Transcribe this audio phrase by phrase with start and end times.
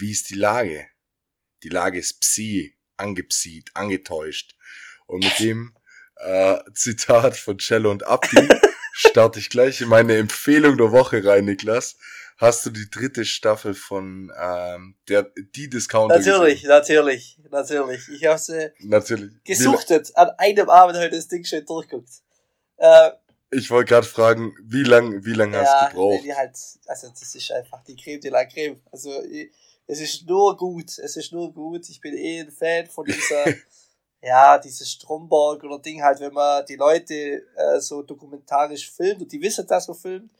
[0.00, 0.86] wie ist die Lage?
[1.62, 4.56] Die Lage ist psi, angepsiet, angetäuscht.
[5.06, 5.74] Und mit dem
[6.16, 8.48] äh, Zitat von Cello und Abdi
[8.92, 11.96] starte ich gleich in meine Empfehlung der Woche rein, Niklas.
[12.36, 15.24] Hast du die dritte Staffel von ähm, der
[15.56, 16.68] die Discounter Natürlich, gesehen?
[16.68, 18.08] natürlich, natürlich.
[18.10, 19.32] Ich habe sie natürlich.
[19.42, 22.10] gesuchtet, an einem Abend heute das Ding schön durchguckt.
[22.76, 23.10] Äh,
[23.50, 26.24] ich wollte gerade fragen, wie lang, wie lang ja, hast du gebraucht?
[26.24, 26.56] Die halt,
[26.86, 28.80] also das ist einfach die Creme de la Creme.
[28.92, 29.10] Also
[29.88, 31.88] es ist nur gut, es ist nur gut.
[31.88, 33.46] Ich bin eh ein Fan von dieser
[34.22, 37.14] ja, dieses Stromberg oder Ding halt, wenn man die Leute
[37.56, 40.32] äh, so dokumentarisch filmt und die wissen, dass man filmt.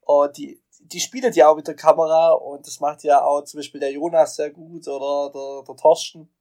[0.00, 3.58] Und die, die spielen ja auch mit der Kamera und das macht ja auch zum
[3.58, 6.32] Beispiel der Jonas sehr gut oder der, der Torsten.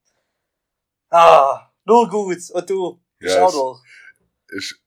[1.10, 2.50] Ah, nur gut.
[2.52, 3.84] Und du, ja, schau doch.
[4.48, 4.80] Ist,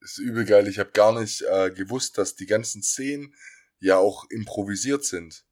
[0.00, 0.68] ist übel geil.
[0.68, 3.34] Ich habe gar nicht äh, gewusst, dass die ganzen Szenen
[3.80, 5.43] ja auch improvisiert sind.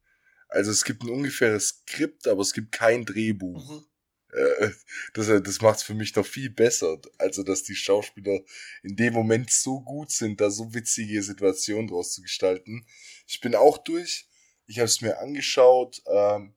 [0.52, 3.69] Also es gibt ein ungefähres Skript, aber es gibt kein Drehbuch.
[3.69, 3.87] Mhm.
[4.33, 4.70] Äh,
[5.14, 6.98] das, das macht's für mich noch viel besser.
[7.19, 8.41] Also, dass die Schauspieler
[8.83, 12.86] in dem Moment so gut sind, da so witzige Situationen draus zu gestalten.
[13.27, 14.28] Ich bin auch durch.
[14.67, 16.55] Ich habe es mir angeschaut ähm,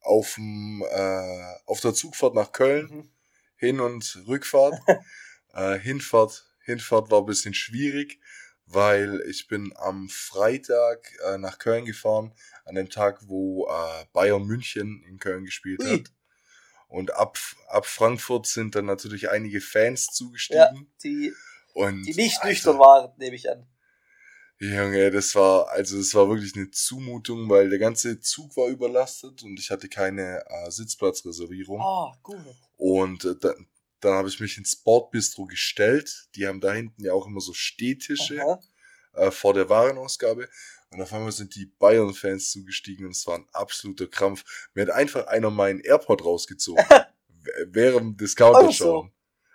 [0.00, 2.88] auf, äh, auf der Zugfahrt nach Köln.
[2.88, 3.08] Mhm.
[3.56, 4.74] Hin- und Rückfahrt.
[5.54, 8.20] äh, Hinfahrt, Hinfahrt war ein bisschen schwierig,
[8.72, 12.32] weil ich bin am Freitag äh, nach Köln gefahren,
[12.64, 15.90] an dem Tag, wo äh, Bayern München in Köln gespielt Ui.
[15.90, 16.12] hat.
[16.88, 20.60] Und ab, ab Frankfurt sind dann natürlich einige Fans zugestiegen.
[20.60, 21.32] Ja, die,
[21.74, 23.66] und, die nicht nüchtern waren, nehme ich an.
[24.58, 29.42] Junge, das war, also das war wirklich eine Zumutung, weil der ganze Zug war überlastet
[29.42, 31.80] und ich hatte keine äh, Sitzplatzreservierung.
[31.80, 32.38] Ah, oh, gut.
[32.76, 33.34] Und äh,
[34.04, 36.28] dann, habe ich mich ins Sportbistro gestellt.
[36.34, 38.58] Die haben da hinten ja auch immer so Stehtische
[39.14, 40.48] äh, vor der Warenausgabe.
[40.90, 44.44] Und auf einmal sind die Bayern-Fans zugestiegen und es war ein absoluter Krampf.
[44.74, 46.84] Mir hat einfach einer meinen AirPod rausgezogen.
[47.66, 49.08] während Discounter schauen.
[49.08, 49.10] So.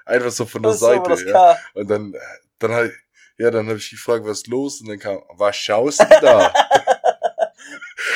[0.06, 1.16] Einfach so von der Seite.
[1.28, 1.58] Ja.
[1.74, 2.16] Und dann,
[2.60, 2.94] dann halt,
[3.38, 4.82] ja, dann habe ich gefragt, was ist los?
[4.82, 6.48] Und dann kam, was schaust du da?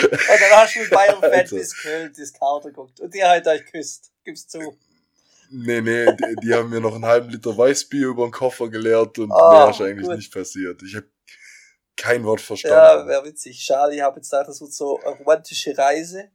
[0.01, 2.99] und dann hast du mit Bayern-Fan bis Köln Discounter geguckt.
[2.99, 4.11] Und die hat euch küsst.
[4.23, 4.77] Gib's zu.
[5.53, 9.19] Nee, nee, die, die, haben mir noch einen halben Liter Weißbier über den Koffer geleert
[9.19, 10.15] und oh, mehr ist eigentlich gut.
[10.15, 10.81] nicht passiert.
[10.81, 11.07] Ich habe
[11.97, 12.77] kein Wort verstanden.
[12.77, 13.61] Ja, wäre witzig.
[13.61, 16.29] Schade, ich habe jetzt gedacht, das wird so eine romantische Reise.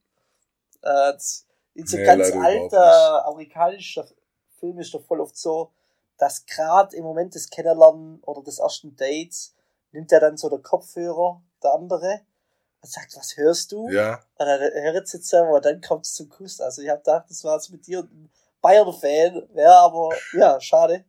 [0.83, 1.13] Äh,
[1.75, 4.07] in so nee, ganz alter amerikanischer
[4.59, 5.73] Film ist doch voll oft so,
[6.19, 9.55] dass gerade im Moment des Kennenlernen oder des ersten Dates
[9.93, 12.21] nimmt er dann so der Kopfhörer, der andere,
[12.81, 13.89] und sagt, was hörst du?
[13.89, 14.23] Ja.
[14.39, 16.61] Und dann hört es jetzt aber dann kommt es zum Kuss.
[16.61, 18.31] Also ich habe gedacht, das war jetzt mit dir ein
[18.67, 21.05] Bayern-Fan, ja, aber ja, schade.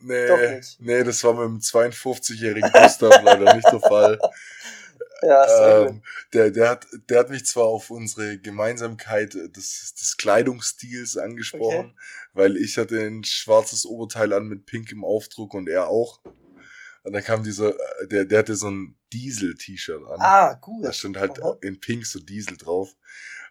[0.00, 4.18] Nee, nee, das war mit dem 52-jährigen Gustav leider nicht der Fall.
[5.20, 11.16] Ja, ähm, der, der, hat, der hat mich zwar auf unsere Gemeinsamkeit des, des Kleidungsstils
[11.16, 11.94] angesprochen, okay.
[12.34, 16.20] weil ich hatte ein schwarzes Oberteil an mit pinkem Aufdruck und er auch.
[17.02, 17.74] Und dann kam dieser,
[18.10, 20.20] der, der hatte so ein Diesel-T-Shirt an.
[20.20, 20.84] Ah, gut.
[20.84, 21.56] Da stand halt Aha.
[21.62, 22.94] in pink so Diesel drauf.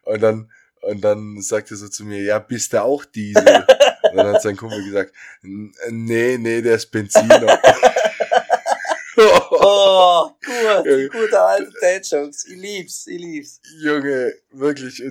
[0.04, 0.52] Und dann,
[0.82, 3.44] und dann sagte er so zu mir, ja, bist du auch Diesel?
[4.12, 7.60] Und dann hat sein Kumpel gesagt, nee, nee, der ist Benziner.
[9.18, 12.46] oh, gut, gute alte Dad-Jokes.
[12.46, 13.60] Ich lieb's, ich lieb's.
[13.80, 15.04] Junge, wirklich,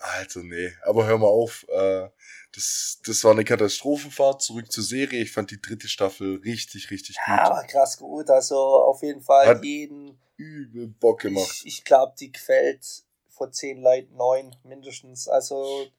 [0.00, 2.08] also nee, aber hör mal auf, äh,
[2.54, 5.22] das, das war eine Katastrophenfahrt, zurück zur Serie.
[5.22, 7.28] Ich fand die dritte Staffel richtig, richtig gut.
[7.28, 10.18] Ja, aber krass gut, also auf jeden Fall Hat jeden.
[10.36, 11.62] Übel Bock gemacht.
[11.64, 15.28] Ich, ich glaube, die gefällt vor zehn Leuten neun mindestens.
[15.28, 15.90] Also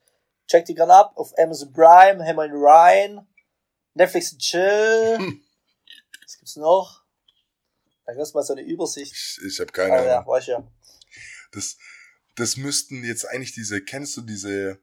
[0.47, 3.27] Check die gerne ab auf Amazon Prime, einen Ryan,
[3.93, 5.17] Netflix Chill.
[5.17, 5.43] Hm.
[6.21, 7.03] Was gibt's noch?
[8.05, 9.13] Da gibt's mal so eine Übersicht.
[9.13, 10.07] Ich, ich habe keine ah, Ahnung.
[10.07, 10.71] Ja, weiß ja.
[11.51, 11.77] Das,
[12.35, 14.79] das müssten jetzt eigentlich diese, kennst du diese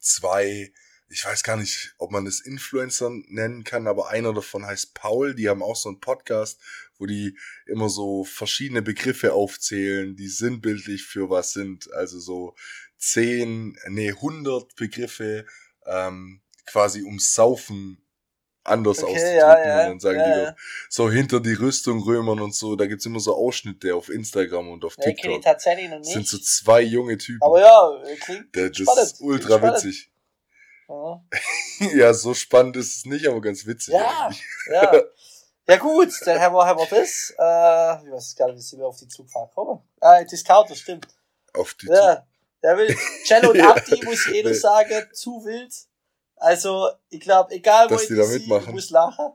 [0.00, 0.72] zwei,
[1.08, 5.34] ich weiß gar nicht, ob man das Influencer nennen kann, aber einer davon heißt Paul,
[5.34, 6.60] die haben auch so einen Podcast,
[7.02, 7.36] wo die
[7.66, 11.92] immer so verschiedene Begriffe aufzählen, die sinnbildlich für was sind.
[11.92, 12.54] Also so
[12.96, 15.44] zehn, nee, hundert Begriffe
[15.84, 17.98] ähm, quasi ums Saufen
[18.62, 19.36] anders okay, auszudrücken.
[19.36, 22.76] Ja, ja, und dann sagen ja, die doch, so hinter die Rüstung Römern und so,
[22.76, 25.32] da gibt's immer so Ausschnitte auf Instagram und auf TikTok.
[25.32, 26.12] Okay, tatsächlich noch nicht.
[26.12, 27.42] Sind so zwei junge Typen.
[27.42, 29.02] Aber ja, klingt Der, Das spannend.
[29.02, 30.12] ist ultra witzig.
[30.88, 31.24] Ja.
[31.96, 33.94] ja, so spannend ist es nicht, aber ganz witzig.
[33.94, 34.30] Ja,
[34.70, 35.02] ja.
[35.68, 37.34] Ja gut, dann haben wir, haben wir das.
[37.38, 39.80] Äh, ich weiß gar nicht, wie wir auf die Zugfahrt kommen.
[40.00, 41.06] Ah, Discount, das stimmt.
[41.54, 42.16] Auf die ja.
[42.16, 42.24] Zug
[42.62, 45.74] der will, Cello und Abdi, muss ich eh nur sagen, zu wild.
[46.36, 48.72] Also, ich glaube, egal wo Dass ich da mitmachen.
[48.72, 49.32] muss lachen.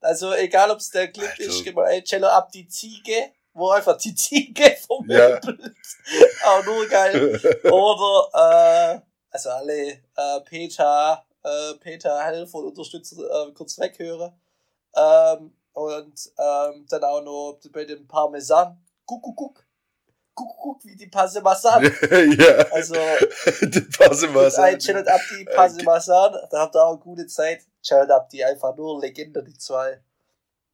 [0.00, 1.50] Also, egal ob es der Clip also.
[1.50, 5.38] ist, gib mal, ey, Cello Abdi Ziege, wo einfach die Ziege vom ja.
[6.44, 7.40] auch nur geil.
[7.64, 13.16] Oder, äh, also alle äh, Peter, äh, Peter Helfer und Unterstützer
[13.48, 14.32] äh, kurz weghören.
[14.94, 18.82] Ähm, und ähm, dann auch noch bei dem Parmesan.
[19.06, 19.66] Guck, guck, guck.
[20.34, 21.84] Guck, guck, wie die Parmesan.
[22.38, 22.56] ja.
[22.72, 22.94] Also,
[23.62, 24.64] die Parmesan.
[24.64, 26.34] Ein Chillet ab die Parmesan.
[26.50, 27.66] Da habt ihr auch eine gute Zeit.
[27.82, 30.00] Chillet ab die einfach nur Legende, die zwei.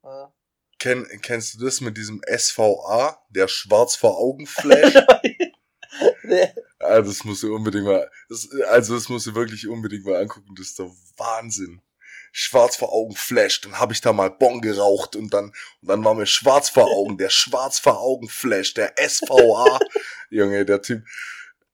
[0.05, 0.33] Ja.
[0.79, 4.95] Kenn, kennst du das mit diesem SVA, der schwarz vor Augen Flash?
[6.23, 6.55] nee.
[6.79, 10.55] Also das musst du unbedingt mal, das, also das musst du wirklich unbedingt mal angucken,
[10.56, 11.83] das ist der Wahnsinn.
[12.32, 15.46] Schwarz vor Augen Flash, dann habe ich da mal Bon geraucht und dann,
[15.80, 19.78] und dann war mir schwarz vor Augen, der schwarz vor Augen Flash, der SVA.
[20.30, 21.04] Junge, der Typ,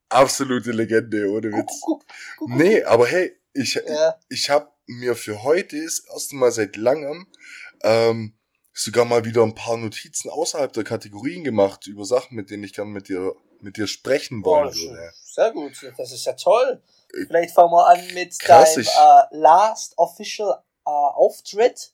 [0.08, 1.82] absolute Legende, ohne Witz.
[2.46, 4.14] Nee, aber hey, ich, ja.
[4.28, 7.26] ich habe mir für heute das erste Mal seit langem
[7.82, 8.34] ähm,
[8.72, 12.72] sogar mal wieder ein paar Notizen außerhalb der Kategorien gemacht über Sachen, mit denen ich
[12.72, 15.12] gern mit dir, mit dir sprechen wollen oh, würde.
[15.22, 16.82] Sehr gut, das ist ja toll.
[17.26, 21.92] Vielleicht fangen wir an mit Krass, deinem äh, Last Official äh, Auftritt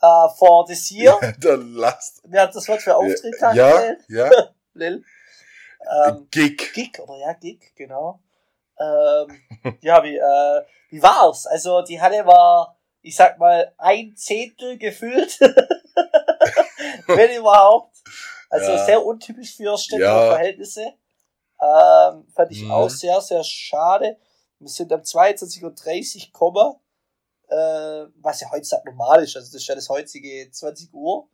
[0.00, 1.18] äh, for this year.
[1.42, 2.22] der Last.
[2.24, 4.30] Wer hat das Wort für Auftritt Ja, ja.
[4.74, 5.04] Lil.
[6.06, 6.72] Ähm, Gig.
[6.72, 8.20] Gig, oder ja, Gig, genau.
[8.78, 9.40] Ähm,
[9.80, 11.46] ja, wie, äh, wie war's?
[11.46, 15.38] Also die Halle war, ich sag mal, ein Zehntel gefüllt.
[17.06, 17.96] wenn überhaupt.
[18.50, 18.84] Also ja.
[18.84, 20.28] sehr untypisch für Städter ja.
[20.28, 20.94] Verhältnisse.
[21.60, 22.70] Ähm, fand ich mhm.
[22.70, 24.18] auch sehr, sehr schade.
[24.58, 26.74] Wir sind am 22.30 Uhr gekommen,
[27.48, 29.36] äh, was ja heutzutage normal ist.
[29.36, 31.28] Also das ist ja das heutige 20 Uhr.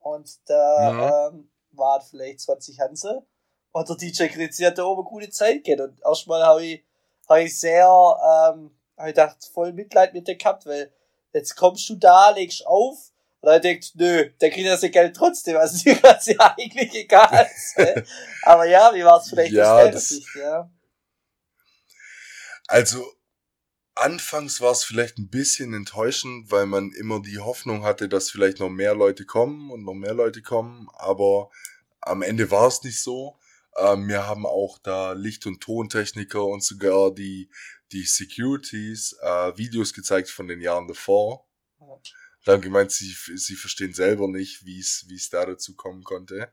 [0.00, 0.92] Und da
[1.30, 1.36] mhm.
[1.36, 3.26] ähm, waren vielleicht 20 Hansel.
[3.72, 5.80] Und der DJ Kritzi hat da oben eine gute Zeit gehabt.
[5.80, 6.84] Und erstmal habe ich,
[7.28, 10.92] hab ich sehr, ähm, hab ich gedacht, voll Mitleid mit dir gehabt, weil
[11.32, 13.11] jetzt kommst du da, legst auf,
[13.42, 15.56] und er denkt, nö, der kriegt das Geld trotzdem.
[15.56, 17.50] Also dir war ja eigentlich egal.
[18.42, 20.70] Aber ja, wie war es vielleicht ja, Sicht, ja?
[22.68, 23.04] Also,
[23.96, 28.60] anfangs war es vielleicht ein bisschen enttäuschend, weil man immer die Hoffnung hatte, dass vielleicht
[28.60, 30.86] noch mehr Leute kommen und noch mehr Leute kommen.
[30.94, 31.50] Aber
[32.00, 33.40] am Ende war es nicht so.
[33.76, 37.50] Ähm, wir haben auch da Licht- und Tontechniker und sogar die,
[37.90, 41.44] die Securities äh, Videos gezeigt von den Jahren davor.
[42.46, 46.52] Haben gemeint, sie, sie verstehen selber nicht, wie es wie es da dazu kommen konnte.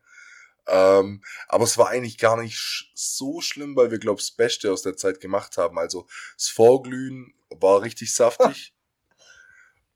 [0.69, 4.71] Ähm, aber es war eigentlich gar nicht so schlimm, weil wir, glaube ich, das Beste
[4.71, 5.79] aus der Zeit gemacht haben.
[5.79, 8.73] Also das Vorglühen war richtig saftig.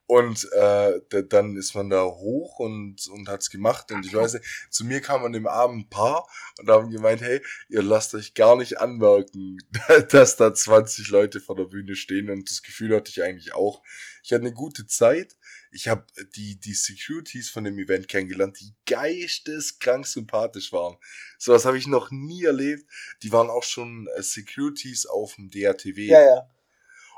[0.06, 1.00] Und äh,
[1.30, 3.90] dann ist man da hoch und, und hat's gemacht.
[3.92, 6.28] Und ich weiß nicht, zu mir kam an dem Abend ein Paar
[6.60, 9.57] und haben gemeint, hey, ihr lasst euch gar nicht anmerken,
[10.10, 12.30] dass da 20 Leute vor der Bühne stehen.
[12.30, 13.81] Und das Gefühl hatte ich eigentlich auch.
[14.24, 15.38] Ich hatte eine gute Zeit
[15.73, 16.05] ich habe
[16.35, 20.97] die, die Securities von dem Event kennengelernt, die geisteskrank sympathisch waren.
[21.37, 22.89] Sowas habe ich noch nie erlebt.
[23.23, 26.05] Die waren auch schon äh, Securities auf dem DRTW.
[26.05, 26.49] Ja, ja.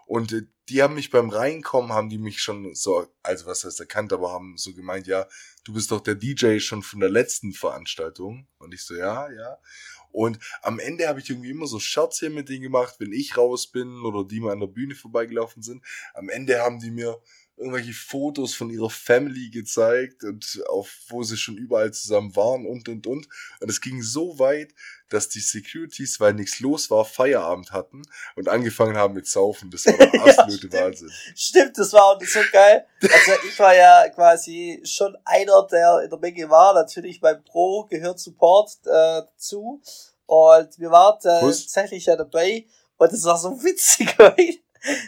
[0.05, 3.79] Und äh, die haben mich beim Reinkommen, haben die mich schon so, also was heißt
[3.79, 5.27] erkannt, aber haben so gemeint, ja,
[5.63, 8.47] du bist doch der DJ schon von der letzten Veranstaltung.
[8.57, 9.57] Und ich so, ja, ja.
[10.11, 13.67] Und am Ende habe ich irgendwie immer so Scherze mit denen gemacht, wenn ich raus
[13.67, 15.83] bin oder die mal an der Bühne vorbeigelaufen sind.
[16.13, 17.21] Am Ende haben die mir
[17.57, 22.89] irgendwelche Fotos von ihrer Family gezeigt und auf wo sie schon überall zusammen waren und
[22.89, 23.27] und und
[23.59, 24.73] und es ging so weit,
[25.09, 28.01] dass die Securities, weil nichts los war, Feierabend hatten
[28.35, 29.71] und angefangen haben mit Saufen.
[29.71, 31.11] Das war der absolute ja, Wahnsinn.
[31.35, 32.85] Stimmt, das war auch so geil.
[33.01, 36.73] Also ich war ja quasi schon einer, der in der Menge war.
[36.73, 39.81] Natürlich beim Pro gehört Support äh, zu
[40.25, 42.65] und wir waren äh, tatsächlich ja dabei
[42.97, 44.35] und es war so witzig, weil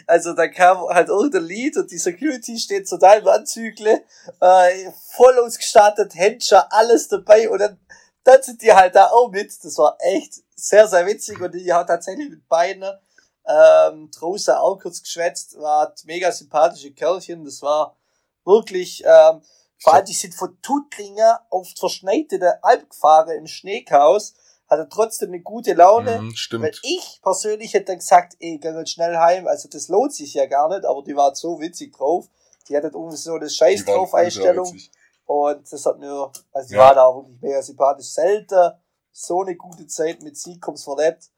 [0.06, 4.02] also da kam halt irgendein Lied und die Security steht total im Anzügle,
[4.40, 7.78] äh, voll ausgestattet, Händler, alles dabei und dann,
[8.24, 9.52] dann sind die halt da auch mit.
[9.62, 12.84] Das war echt sehr, sehr witzig und die hat tatsächlich mit beiden
[13.46, 17.96] ähm, draußen auch kurz geschwätzt, war mega sympathische Kerlchen, das war
[18.44, 19.42] wirklich, ähm,
[19.80, 24.34] vor allem die sind von Tuttlingen auf verschneite Alp gefahren im Schneechaos
[24.68, 26.20] hatte trotzdem eine gute Laune.
[26.20, 26.64] Mhm, stimmt.
[26.64, 29.46] Weil ich persönlich hätte gesagt, ey, geh jetzt schnell heim.
[29.46, 32.26] Also das lohnt sich ja gar nicht, aber die war so witzig drauf.
[32.68, 34.76] Die hatte irgendwie so eine Scheiß drauf Einstellung.
[35.24, 36.80] Und das hat mir, also die ja.
[36.80, 38.08] war da wirklich mega sympathisch.
[38.08, 38.72] Selten
[39.12, 41.30] so eine gute Zeit mit Seacoms verlebt.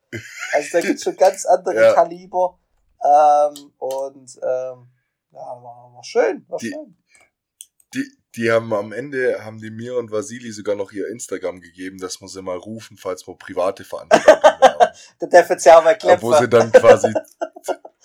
[0.53, 1.93] Also da gibt's schon ganz andere ja.
[1.95, 2.59] Kaliber.
[3.03, 4.91] Ähm, und ähm,
[5.33, 6.97] ja, war, war schön, war die, schön.
[7.95, 8.05] Die,
[8.37, 12.21] die haben am Ende, haben die mir und Vasili sogar noch ihr Instagram gegeben, dass
[12.21, 14.93] wir sie mal rufen, falls wir private Veranstaltungen haben.
[15.21, 16.23] Der darf jetzt ja auch mal kläffen.
[16.23, 17.13] Wo sie dann quasi,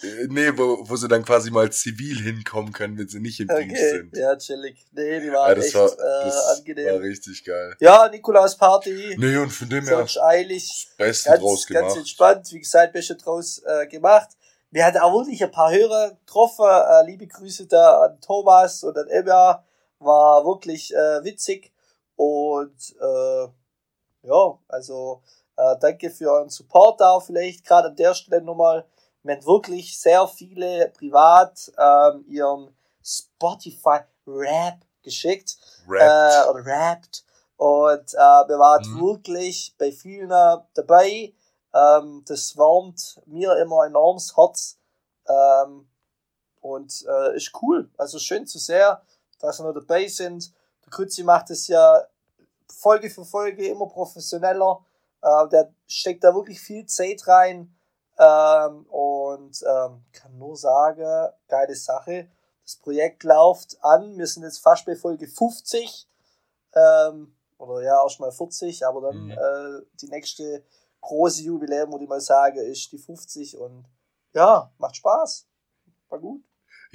[0.03, 3.50] Äh, nee, wo, wo sie dann quasi mal zivil hinkommen können, wenn sie nicht im
[3.50, 4.17] Okay, Dienst sind.
[4.17, 4.86] ja, chillig.
[4.91, 6.86] Nee, die waren Ja, das echt war, äh, angenehm.
[6.96, 7.75] war richtig geil.
[7.79, 9.15] Ja, Nikolaus Party.
[9.17, 10.67] Nee, und von dem her eilig.
[10.89, 11.98] das Beste Ganz, draus ganz gemacht.
[11.98, 12.48] entspannt.
[12.51, 14.29] Wie gesagt, Beste draus äh, gemacht.
[14.70, 16.65] Wir hatten auch wirklich ein paar Hörer getroffen.
[16.67, 19.63] Äh, liebe Grüße da an Thomas und an Emma.
[19.99, 21.71] War wirklich äh, witzig.
[22.15, 23.47] Und äh,
[24.27, 25.21] ja, also
[25.57, 28.85] äh, danke für euren Support da vielleicht gerade an der Stelle nochmal.
[29.23, 36.01] Wir haben wirklich sehr viele privat ähm, ihren Spotify Rap geschickt Rap.
[36.01, 37.23] äh, oder rappt.
[37.57, 39.01] Und äh, wir waren Mhm.
[39.01, 41.33] wirklich bei vielen dabei.
[41.73, 44.77] Ähm, das wärmt mir immer enorm das Herz.
[45.27, 45.87] Ähm,
[46.61, 47.89] und äh, ist cool.
[47.97, 48.97] Also schön zu sehen,
[49.39, 50.54] dass wir noch dabei sind.
[50.86, 52.01] Der Kutzi macht es ja
[52.72, 54.86] Folge für Folge immer professioneller.
[55.22, 57.75] Äh, der steckt da wirklich viel Zeit rein.
[58.18, 62.30] Ähm, und ähm, kann nur sagen, geile Sache.
[62.63, 64.18] Das Projekt läuft an.
[64.18, 66.08] Wir sind jetzt fast bei Folge 50.
[66.74, 69.32] Ähm, oder ja, erst mal 40, aber dann Mhm.
[69.32, 70.63] äh, die nächste
[71.01, 73.86] große Jubiläum, würde ich mal sagen, ist die 50 und
[74.34, 75.48] ja, macht Spaß.
[76.10, 76.44] War gut.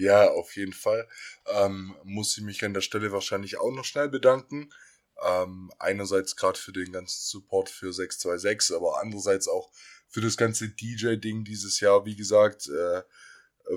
[0.01, 1.07] Ja, auf jeden Fall.
[1.47, 4.73] Ähm, muss ich mich an der Stelle wahrscheinlich auch noch schnell bedanken.
[5.23, 9.71] Ähm, einerseits gerade für den ganzen Support für 626, aber andererseits auch
[10.09, 12.07] für das ganze DJ-Ding dieses Jahr.
[12.07, 13.03] Wie gesagt, äh,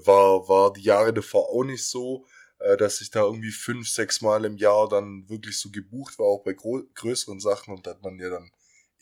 [0.06, 2.26] war, war die Jahre davor auch nicht so,
[2.60, 6.28] äh, dass ich da irgendwie fünf, sechs Mal im Jahr dann wirklich so gebucht war,
[6.28, 7.74] auch bei größeren Sachen.
[7.74, 8.50] Und da hat man ja dann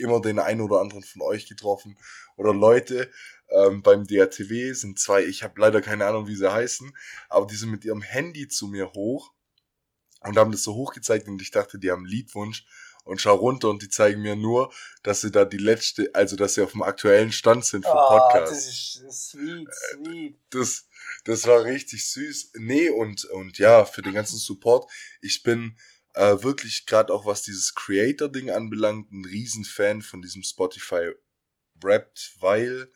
[0.01, 1.97] immer den einen oder anderen von euch getroffen.
[2.35, 3.09] Oder Leute,
[3.49, 6.95] ähm, beim DRTW sind zwei, ich habe leider keine Ahnung, wie sie heißen,
[7.29, 9.31] aber die sind mit ihrem Handy zu mir hoch
[10.21, 12.65] und haben das so hochgezeigt und ich dachte, die haben Liedwunsch
[13.03, 14.71] und schau runter und die zeigen mir nur,
[15.03, 18.19] dass sie da die letzte, also dass sie auf dem aktuellen Stand sind für Ah,
[18.29, 18.51] Podcast.
[18.51, 20.39] das ist das ist sweet, sweet.
[20.51, 20.85] Das,
[21.25, 22.51] das war richtig süß.
[22.59, 24.89] Nee, und, und ja, für den ganzen Support.
[25.19, 25.77] Ich bin
[26.13, 31.11] äh, wirklich gerade auch, was dieses Creator-Ding anbelangt, ein Riesenfan von diesem Spotify
[31.81, 32.91] Wrapped, weil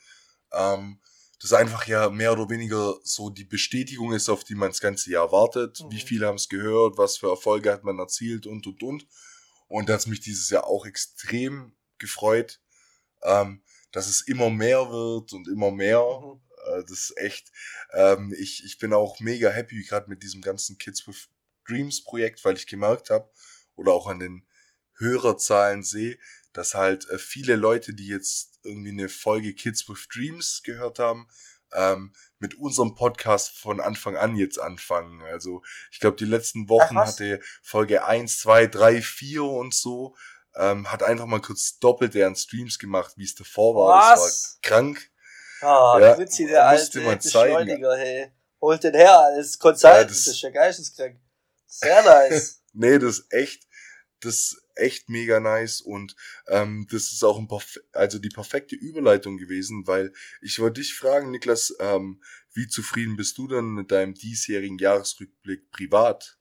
[0.51, 0.99] ähm,
[1.41, 5.11] das einfach ja mehr oder weniger so die Bestätigung ist, auf die man das ganze
[5.11, 5.81] Jahr wartet.
[5.81, 5.91] Mhm.
[5.91, 9.07] Wie viele haben es gehört, was für Erfolge hat man erzielt und, und, und.
[9.67, 12.61] Und da hat mich dieses Jahr auch extrem gefreut,
[13.23, 15.99] ähm, dass es immer mehr wird und immer mehr.
[15.99, 16.41] Mhm.
[16.67, 17.51] Äh, Das ist echt,
[17.93, 21.29] ähm, ich, ich bin auch mega happy gerade mit diesem ganzen Kids with
[21.67, 23.29] Dreams Projekt, weil ich gemerkt habe
[23.75, 24.45] oder auch an den
[24.97, 26.17] Hörerzahlen sehe,
[26.53, 31.27] dass halt äh, viele Leute, die jetzt irgendwie eine Folge Kids with Dreams gehört haben,
[31.73, 35.21] ähm, mit unserem Podcast von Anfang an jetzt anfangen.
[35.23, 37.09] Also ich glaube, die letzten Wochen was?
[37.13, 40.15] hatte Folge 1, 2, 3, 4 und so,
[40.55, 43.99] ähm, hat einfach mal kurz doppelt deren Streams gemacht, wie es davor war.
[44.15, 44.59] Das Was?
[44.63, 45.11] war krank.
[45.61, 47.55] Ah, Ja, Fritzi, der alte man zeigen.
[47.65, 48.31] Beschleuniger, hey.
[48.61, 51.19] Holt den her als Consultant, Ja, das, das- ist ja geisteskrank.
[51.67, 52.61] Sehr nice.
[52.77, 53.63] Nee, das ist echt,
[54.19, 56.13] das ist echt mega nice und
[56.49, 60.93] ähm, das ist auch ein perf also die perfekte Überleitung gewesen, weil ich wollte dich
[60.93, 66.37] fragen, Niklas, ähm, wie zufrieden bist du denn mit deinem diesjährigen Jahresrückblick privat?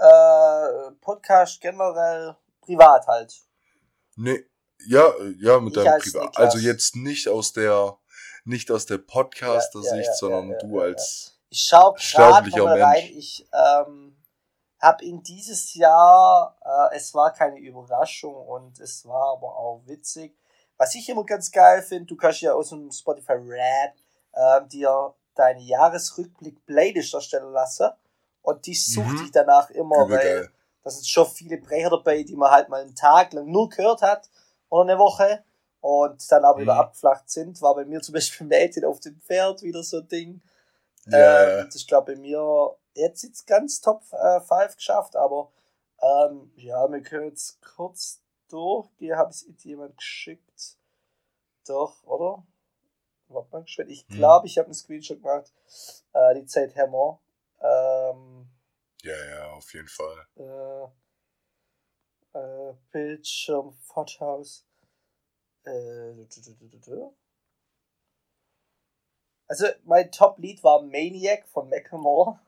[0.00, 3.34] äh, Podcast generell privat halt.
[4.16, 4.44] Nee,
[4.86, 6.36] ja, ja, mit Ich deinem Privat.
[6.38, 7.98] Also jetzt nicht aus der,
[8.44, 13.04] nicht aus der Podcaster-Sicht, Ja, ja, ja, sondern du als Ich schau Sterblicher mal rein.
[13.04, 13.16] Mensch.
[13.16, 14.16] Ich ähm,
[14.80, 16.56] habe in dieses Jahr,
[16.92, 20.36] äh, es war keine Überraschung und es war aber auch witzig.
[20.76, 23.94] Was ich immer ganz geil finde, du kannst ja aus dem Spotify Rap
[24.32, 27.90] äh, dir deine Jahresrückblick-Playlist erstellen lassen
[28.42, 29.20] und die sucht Mhm.
[29.20, 30.50] dich danach immer, weil
[30.82, 34.02] da sind schon viele Brecher dabei, die man halt mal einen Tag lang nur gehört
[34.02, 34.30] hat
[34.70, 35.44] oder eine Woche
[35.80, 36.80] und dann aber wieder Mhm.
[36.80, 37.60] abgeflacht sind.
[37.60, 40.42] War bei mir zum Beispiel Mädchen auf dem Pferd wieder so ein Ding.
[41.06, 45.52] Ja, Ähm, das ist, glaube bei mir jetzt jetzt ganz Top 5 geschafft, aber
[46.00, 49.16] ähm, ja, wir können jetzt kurz durchgehen.
[49.16, 50.78] Habe ich es jemand geschickt?
[51.66, 52.46] Doch, oder?
[53.28, 53.90] Warte mal, geschwind.
[53.90, 54.16] ich Hm.
[54.16, 55.52] glaube, ich habe einen Screenshot gemacht.
[56.12, 57.20] Äh, die Zeit Hammer.
[57.60, 58.48] Ähm,
[59.02, 60.26] ja, ja, auf jeden Fall.
[60.36, 60.84] äh,
[62.38, 64.66] äh, Bildschirm, Photos.
[65.64, 66.14] Äh.
[69.46, 72.40] Also, mein Top-Lied war Maniac von Macklemore.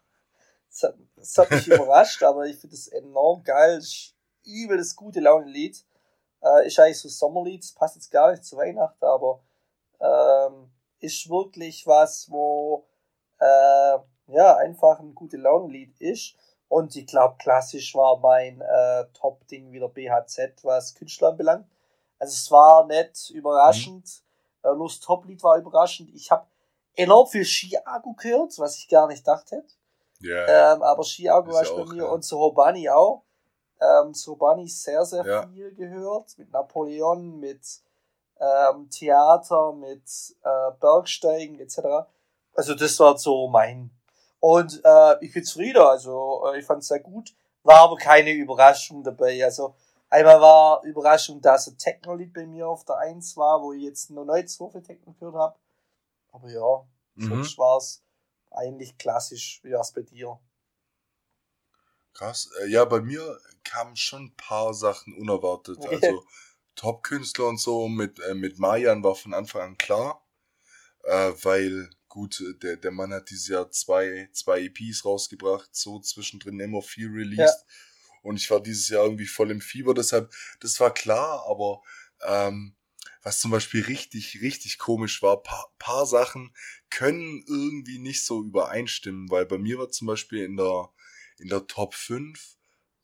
[0.72, 3.76] Das hat, das hat mich überrascht, aber ich finde es enorm geil.
[3.76, 4.14] Das
[4.44, 5.84] übel das gute Laune-Lied.
[6.42, 9.40] Äh, ist eigentlich so Sommerlied, das passt jetzt gar nicht zu Weihnachten, aber
[10.00, 12.84] ähm, ist wirklich was, wo
[13.38, 16.34] äh, ja einfach ein gute Laune-Lied ist.
[16.68, 21.68] Und ich glaube, klassisch war mein äh, Top-Ding wieder BHZ, was Künstler anbelangt.
[22.18, 24.22] Also es war nicht überraschend,
[24.64, 26.10] äh, nur das Top-Lied war überraschend.
[26.14, 26.46] Ich habe
[26.94, 29.64] enorm viel Chiago gehört, was ich gar nicht dachte.
[30.22, 30.74] Ja.
[30.74, 32.08] Ähm, aber Chiago war ja bei mir ja.
[32.10, 33.22] und Sohobani auch.
[33.80, 35.46] Ähm, Sohobani sehr, sehr Ja.
[35.48, 36.36] viel gehört.
[36.38, 37.60] Mit Napoleon, mit
[38.40, 40.02] ähm, Theater, mit
[40.42, 41.78] äh, Bergsteigen etc.
[42.54, 43.90] Also das war so mein.
[44.40, 47.34] Und äh, ich bin zufrieden, also äh, ich fand es sehr gut.
[47.62, 49.42] War aber keine Überraschung dabei.
[49.44, 49.74] Also
[50.10, 54.10] einmal war Überraschung, dass ein Techno-Lied bei mir auf der 1 war, wo ich jetzt
[54.10, 55.56] noch nicht so viel Techno gehört habe.
[56.32, 57.28] Aber ja, Mhm.
[57.28, 58.02] sonst war's
[58.54, 59.60] eigentlich klassisch.
[59.62, 60.38] Wie war's bei dir?
[62.14, 62.50] Krass.
[62.62, 65.78] Äh, Ja, bei mir kamen schon ein paar Sachen unerwartet.
[65.90, 66.24] Also
[66.74, 70.26] Top-Künstler und so mit, äh, mit Mayan war von Anfang an klar.
[71.04, 76.00] Äh, weil, gut, äh, der, der Mann hat dieses Jahr zwei, zwei EPs rausgebracht, so
[76.00, 77.66] zwischendrin immer viel released.
[78.22, 81.82] Und ich war dieses Jahr irgendwie voll im Fieber, deshalb, das war klar, aber
[82.24, 82.76] ähm,
[83.22, 86.54] was zum Beispiel richtig, richtig komisch war, paar, paar Sachen
[86.90, 90.90] können irgendwie nicht so übereinstimmen, weil bei mir war zum Beispiel in der,
[91.38, 92.56] in der Top 5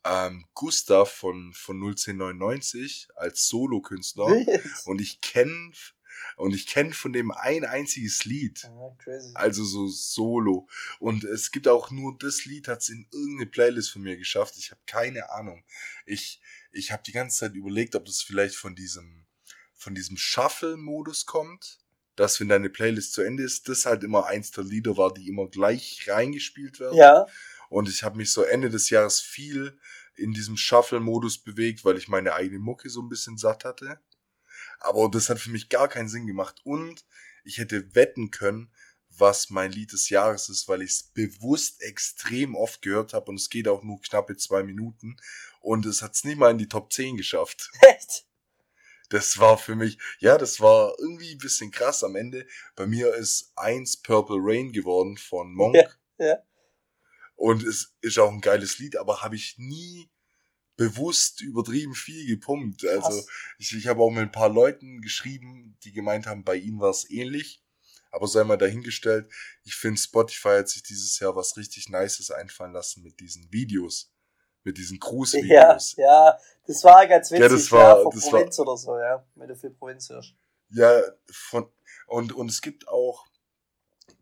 [0.05, 4.27] ähm, Gustav von, von 01099 als Solokünstler
[4.85, 5.73] und ich kenne
[6.37, 8.69] und ich kenne von dem ein einziges Lied.
[8.99, 9.31] Crazy.
[9.35, 10.69] Also so solo.
[10.99, 14.57] Und es gibt auch nur das Lied, hat es in irgendeine Playlist von mir geschafft.
[14.59, 15.65] Ich habe keine Ahnung.
[16.07, 16.41] Ich,
[16.73, 19.27] ich habe die ganze Zeit überlegt, ob das vielleicht von diesem,
[19.79, 21.79] von diesem Shuffle-Modus kommt.
[22.17, 25.29] Dass, wenn deine Playlist zu Ende ist, das halt immer eins der Lieder war, die
[25.29, 26.97] immer gleich reingespielt werden.
[26.97, 27.27] Ja,
[27.69, 29.79] Und ich habe mich so Ende des Jahres viel
[30.17, 34.01] in diesem Shuffle-Modus bewegt, weil ich meine eigene Mucke so ein bisschen satt hatte.
[34.81, 36.61] Aber das hat für mich gar keinen Sinn gemacht.
[36.65, 37.05] Und
[37.45, 38.73] ich hätte wetten können,
[39.11, 43.37] was mein Lied des Jahres ist, weil ich es bewusst extrem oft gehört habe und
[43.37, 45.17] es geht auch nur knappe zwei Minuten.
[45.61, 47.71] Und es hat es nicht mal in die Top 10 geschafft.
[47.81, 48.25] echt.
[49.09, 52.47] Das war für mich, ja, das war irgendwie ein bisschen krass am Ende.
[52.77, 55.77] Bei mir ist eins Purple Rain geworden von Monk.
[55.77, 56.37] Ja, ja.
[57.37, 60.11] Und es ist auch ein geiles Lied, aber habe ich nie
[60.77, 62.85] bewusst übertrieben viel gepumpt.
[62.87, 63.27] Also Krass.
[63.59, 66.91] ich, ich habe auch mit ein paar Leuten geschrieben, die gemeint haben, bei ihnen war
[66.91, 67.63] es ähnlich.
[68.11, 69.29] Aber sei mal dahingestellt,
[69.65, 74.13] ich finde Spotify hat sich dieses Jahr was richtig Nices einfallen lassen mit diesen Videos.
[74.65, 75.97] Mit diesen Ja, Cruise-Videos.
[75.97, 78.99] ja, das war ganz witzig, Ja, ja, das war- von das war- Provinz oder so,
[78.99, 80.35] ja, wenn du für Provinz hörst.
[80.71, 81.71] Ja, von
[82.07, 83.27] und und es gibt auch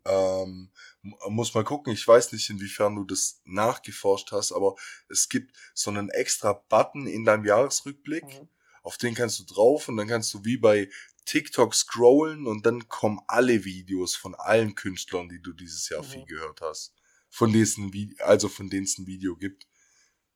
[0.05, 0.69] ähm,
[1.01, 4.75] mu- muss mal gucken, ich weiß nicht, inwiefern du das nachgeforscht hast, aber
[5.09, 8.47] es gibt so einen extra Button in deinem Jahresrückblick, Mhm.
[8.83, 10.89] auf den kannst du drauf und dann kannst du wie bei
[11.25, 16.07] TikTok scrollen und dann kommen alle Videos von allen Künstlern, die du dieses Jahr Mhm.
[16.07, 16.93] viel gehört hast.
[17.29, 19.67] Von denen, Vi- also von denen es ein Video gibt.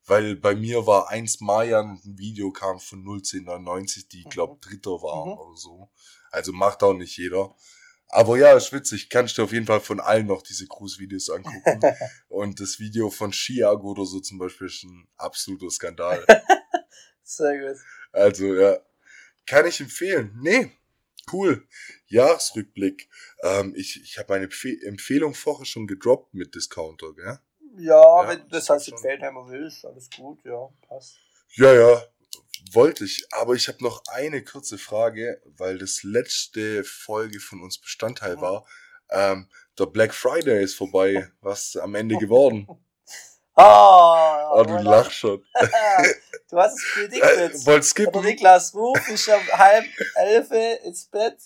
[0.06, 4.54] Weil bei mir war eins Mayan und ein Video kam von 01099, die, ich glaube,
[4.56, 4.60] Mhm.
[4.60, 5.32] Dritter war Mhm.
[5.32, 5.90] oder so.
[6.30, 7.54] Also macht auch nicht jeder.
[8.08, 9.08] Aber ja, ist witzig.
[9.08, 11.80] Kannst du auf jeden Fall von allen noch diese Cruise-Videos angucken.
[12.28, 16.24] und das Video von Chiago oder so zum Beispiel ist ein absoluter Skandal.
[17.22, 17.80] Sehr gut.
[18.12, 18.78] Also, ja.
[19.46, 20.36] Kann ich empfehlen.
[20.42, 20.72] Nee.
[21.32, 21.66] Cool.
[22.08, 23.08] Jahresrückblick.
[23.42, 27.38] Ähm, ich ich habe meine Empfe Empfehlung vorher schon gedroppt mit Discounter, gell?
[27.76, 28.94] Ja, Ja, wenn du das glaub schon.
[28.94, 31.16] Empfehlheimer willst, alles gut, ja, passt.
[31.56, 32.02] Ja, ja.
[32.72, 33.26] Wollte ich.
[33.32, 38.64] Aber ich habe noch eine kurze Frage, weil das letzte Folge von uns Bestandteil war.
[39.10, 41.28] Ähm, der Black Friday ist vorbei.
[41.40, 42.66] Was am Ende geworden?
[43.54, 44.82] Ah, Oh, du voilà.
[44.82, 45.44] lachst schon.
[46.50, 47.66] du hast es Äh, predicted.
[47.66, 48.22] wollt Der skippen?
[48.24, 50.50] Niklas Ruf ist um halb elf
[50.84, 51.36] ins Bett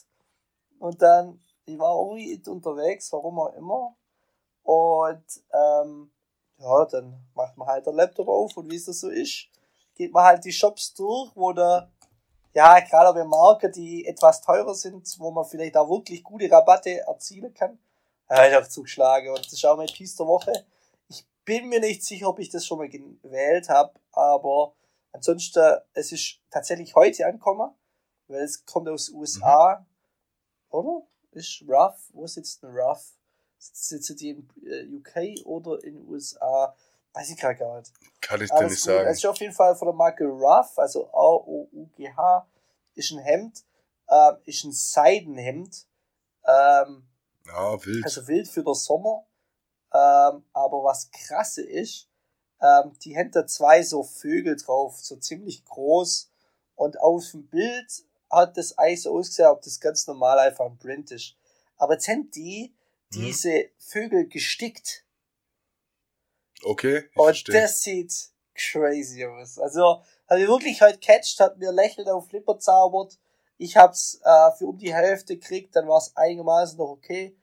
[0.78, 3.96] und dann, ich war irgendwie unterwegs, warum auch immer.
[4.62, 6.12] Und ähm,
[6.58, 9.48] ja, dann macht man halt der Laptop auf und wie es das so ist,
[9.94, 11.90] geht man halt die Shops durch, wo der,
[12.54, 17.00] ja, gerade bei Marken, die etwas teurer sind, wo man vielleicht auch wirklich gute Rabatte
[17.00, 17.78] erzielen kann,
[18.28, 19.28] habe ich auch zugeschlagen.
[19.30, 20.64] Und das ist auch mein Piece der Woche.
[21.08, 24.72] Ich bin mir nicht sicher, ob ich das schon mal gewählt habe, aber
[25.12, 27.70] ansonsten, es ist tatsächlich heute angekommen,
[28.28, 29.84] weil es kommt aus USA,
[30.70, 31.02] oder?
[31.32, 32.10] Ist Ruff?
[32.12, 33.12] Wo sitzt denn Ruff?
[33.74, 36.74] Sitzt die in äh, UK oder in USA?
[37.12, 37.92] Weiß ich gerade gar nicht.
[38.20, 38.92] Kann ich dir Alles nicht gut.
[38.92, 39.08] sagen.
[39.08, 42.46] Es ist auf jeden Fall von der Marke Ruff, also R-O-U-G-H,
[42.94, 43.64] ist ein Hemd,
[44.10, 45.86] ähm, ist ein Seidenhemd,
[46.46, 47.06] ähm,
[47.46, 48.04] Ja, wild.
[48.04, 49.24] also wild für den Sommer.
[49.94, 52.08] Ähm, aber was krasse ist,
[52.60, 56.30] ähm, die haben da zwei so Vögel drauf, so ziemlich groß.
[56.74, 60.78] Und auf dem Bild hat das Eis so ausgesehen, ob das ganz normal einfach ein
[60.78, 61.34] Print ist.
[61.78, 62.74] Aber jetzt haben die
[63.16, 63.24] Mhm.
[63.24, 65.04] diese Vögel gestickt.
[66.64, 67.60] Okay, Und verstehe.
[67.60, 68.12] das sieht
[68.54, 69.58] crazy aus.
[69.58, 73.18] Also, habe ich wirklich heute catcht, hat mir lächelnd auf Flipper zaubert.
[73.58, 77.36] Ich hab's äh, für um die Hälfte gekriegt, dann war es einigermaßen noch okay.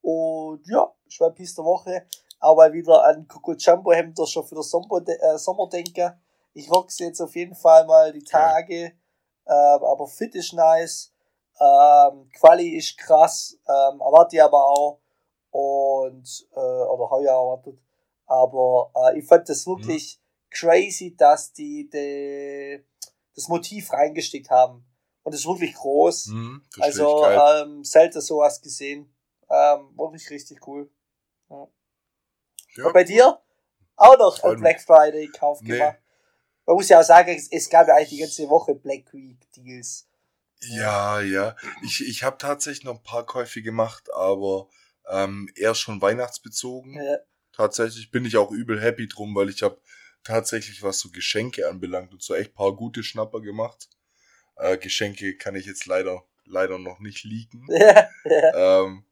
[0.00, 2.06] Und ja, ich war Piece der Woche.
[2.40, 6.12] Mal wieder an Coco Jumbo Hemder schon für den Sommer, äh.
[6.54, 8.92] Ich rock's jetzt auf jeden Fall mal die Tage.
[9.46, 9.76] Ja.
[9.76, 11.12] Ähm, aber fit ist nice.
[11.60, 13.58] Ähm, Quali ist krass.
[13.66, 15.00] Ähm, erwarte ich aber auch.
[15.58, 17.80] Und, äh, oder habe ich auch erwartet.
[18.26, 20.50] Aber äh, ich fand das wirklich mhm.
[20.50, 22.84] crazy, dass die, die
[23.34, 24.86] das Motiv reingesteckt haben.
[25.24, 26.26] Und das ist wirklich groß.
[26.26, 29.12] Mhm, also ähm, selten sowas gesehen.
[29.50, 30.88] Ähm, wirklich richtig cool.
[31.50, 31.68] Ja.
[32.76, 33.40] Ja, Und bei dir?
[33.96, 35.76] Auch noch ein Black Friday Kauf nee.
[35.76, 35.98] gemacht.
[36.66, 40.06] Man muss ja auch sagen, es gab ja eigentlich die ganze Woche Black Week Deals.
[40.60, 41.56] Ja, ja.
[41.82, 44.68] Ich, ich habe tatsächlich noch ein paar Käufe gemacht, aber
[45.10, 46.94] ähm, eher schon weihnachtsbezogen.
[46.94, 47.18] Ja.
[47.52, 49.80] Tatsächlich bin ich auch übel happy drum, weil ich habe
[50.22, 53.88] tatsächlich, was so Geschenke anbelangt und so echt paar gute Schnapper gemacht.
[54.56, 57.66] Äh, Geschenke kann ich jetzt leider leider noch nicht leaken.
[57.70, 58.82] Ja, ja.
[58.82, 59.04] Ähm,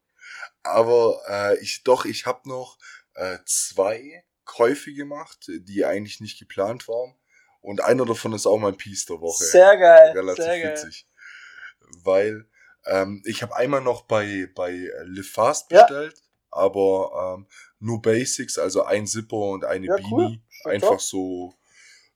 [0.62, 2.78] aber äh, ich doch, ich habe noch
[3.14, 7.14] äh, zwei Käufe gemacht, die eigentlich nicht geplant waren.
[7.60, 9.44] Und einer davon ist auch mein Piece der Woche.
[9.44, 10.12] Sehr geil.
[10.12, 11.06] Relativ sehr witzig.
[11.08, 11.90] Geil.
[12.04, 12.48] Weil
[12.86, 16.22] ähm, ich habe einmal noch bei, bei Live Fast bestellt, ja.
[16.50, 17.46] aber ähm,
[17.78, 20.40] nur Basics, also ein Zipper und eine ja, Beanie.
[20.64, 20.72] Cool.
[20.72, 21.00] Einfach top.
[21.00, 21.54] so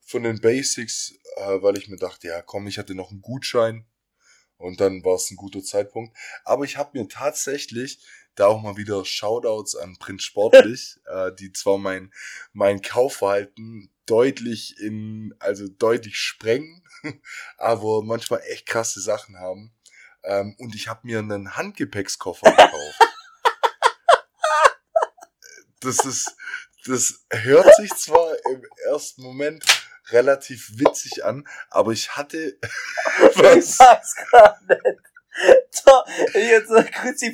[0.01, 3.87] von den Basics, äh, weil ich mir dachte, ja komm, ich hatte noch einen Gutschein
[4.57, 6.17] und dann war es ein guter Zeitpunkt.
[6.45, 8.01] Aber ich habe mir tatsächlich
[8.35, 12.13] da auch mal wieder Shoutouts an Prinz Sportlich, äh, die zwar mein,
[12.53, 16.83] mein Kaufverhalten deutlich in, also deutlich sprengen,
[17.59, 19.73] aber manchmal echt krasse Sachen haben.
[20.25, 23.01] Ähm, und ich habe mir einen Handgepäckskoffer gekauft.
[25.81, 26.37] das ist,
[26.87, 29.65] das hört sich zwar im ersten Moment
[30.11, 32.59] relativ witzig an, aber ich hatte.
[33.35, 33.57] was?
[33.57, 35.01] Ich sag's gar nicht.
[35.71, 36.71] So, jetzt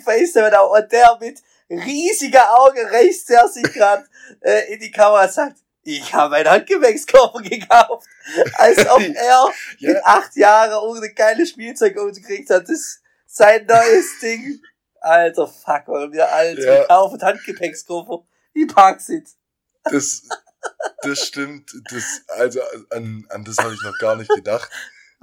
[0.04, 4.06] Face und der mit riesiger Augen reißt er sich gerade
[4.40, 8.06] äh, in die Kamera sagt, ich habe einen Handgepäckskoffer gekauft.
[8.54, 9.46] Als ob er
[9.78, 9.92] ja.
[9.92, 12.64] mit acht Jahren irgendeine geile Spielzeug gekriegt hat.
[12.64, 14.60] Das ist sein neues Ding.
[15.00, 16.84] Alter, fuck, und wir alt ja.
[16.84, 18.26] kaufen Handgepäckskoffer.
[18.56, 19.28] Die Parksit.
[19.84, 20.22] Das,
[21.02, 21.70] das stimmt.
[21.90, 24.68] Das, also an, an das habe ich noch gar nicht gedacht,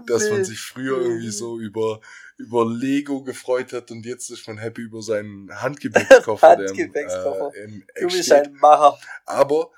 [0.08, 1.99] dass man sich früher irgendwie so über
[2.38, 6.49] über Lego gefreut hat und jetzt ist man happy über seinen Handgepäckskoffer.
[6.49, 7.52] Handgepäckskoffer.
[7.54, 8.97] Der im, äh, im du bist ein Macher.
[9.26, 9.71] Aber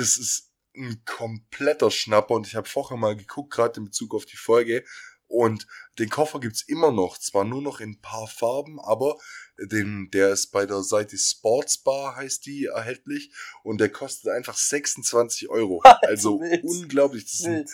[0.00, 4.24] das ist ein kompletter Schnapper und ich habe vorher mal geguckt, gerade in Bezug auf
[4.24, 4.84] die Folge.
[5.26, 5.68] Und
[6.00, 9.16] den Koffer gibt's immer noch, zwar nur noch in ein paar Farben, aber
[9.58, 13.32] den, der ist bei der Seite Sportsbar heißt die erhältlich
[13.62, 15.82] und der kostet einfach 26 Euro.
[16.02, 16.64] Also wild.
[16.64, 17.24] unglaublich.
[17.26, 17.64] Das ist, ein,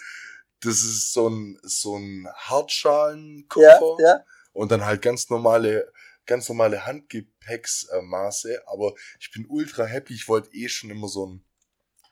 [0.60, 4.24] das ist so ein, so ein Hartschalenkoffer ja, ja.
[4.52, 5.90] und dann halt ganz normale,
[6.26, 8.64] ganz normale Handgepäcksmaße.
[8.66, 10.12] Aber ich bin ultra happy.
[10.12, 11.45] Ich wollte eh schon immer so ein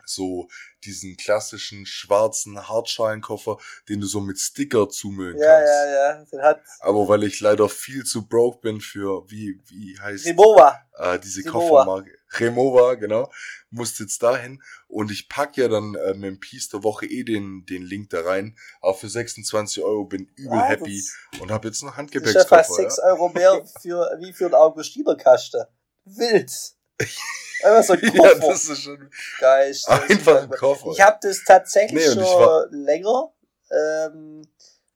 [0.06, 0.48] so
[0.84, 5.68] diesen klassischen schwarzen Hartschalenkoffer, den du so mit Sticker zumüllen ja, kannst.
[5.68, 6.24] Ja, ja, ja.
[6.24, 10.80] Den hat Aber weil ich leider viel zu broke bin für, wie, wie heißt Remova.
[10.98, 11.84] Äh, diese Remova.
[11.84, 12.10] Koffermarke.
[12.40, 13.30] Remova, genau.
[13.70, 14.62] Musste jetzt dahin.
[14.88, 18.10] Und ich pack ja dann äh, mit dem Piece der Woche eh den, den Link
[18.10, 18.56] da rein.
[18.80, 21.02] Aber für 26 Euro bin übel ja, happy
[21.40, 22.56] und habe jetzt noch Handgepäckskoffer.
[22.56, 23.04] Das ist ja fast 6 ja?
[23.04, 25.64] Euro mehr für, wie für ein Augustinerkasten.
[26.04, 26.52] Wild.
[26.98, 28.40] Einfach so ein Koffer.
[28.40, 29.76] ja, das ist schon geil.
[29.86, 30.90] Einfach ein Koffer.
[30.92, 33.32] Ich habe das tatsächlich nee, schon länger.
[33.70, 34.46] Ähm,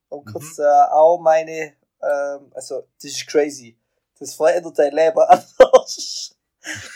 [0.08, 0.64] und kurz mhm.
[0.64, 3.76] äh, auch meine, ähm, also das ist crazy.
[4.18, 6.34] Das verändert dein Leben anders.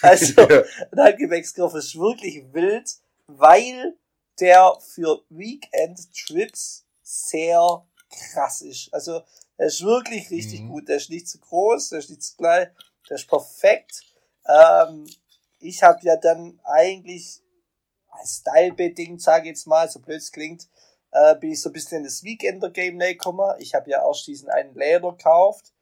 [0.02, 0.62] Also, ja.
[0.92, 2.90] ein Handgepäckskoffer ist wirklich wild,
[3.26, 3.96] weil
[4.40, 8.92] der für Weekend-Trips sehr krass ist.
[8.92, 9.22] Also,
[9.56, 10.68] er ist wirklich richtig mhm.
[10.68, 10.88] gut.
[10.88, 12.68] Der ist nicht zu groß, der ist nicht zu klein,
[13.08, 14.02] der ist perfekt.
[14.46, 15.08] Ähm,
[15.58, 17.42] ich habe ja dann eigentlich
[18.24, 20.68] Style-bedingt, sage ich jetzt mal, so blöd es klingt,
[21.12, 23.54] äh, bin ich so ein bisschen in das Weekender-Game gekommen.
[23.58, 25.72] Ich habe ja erst diesen einen Leder gekauft.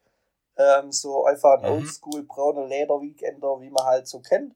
[0.57, 1.79] Ähm, so einfach ein mhm.
[1.79, 4.55] oldschool brauner Leder-Weekender, wie man halt so kennt.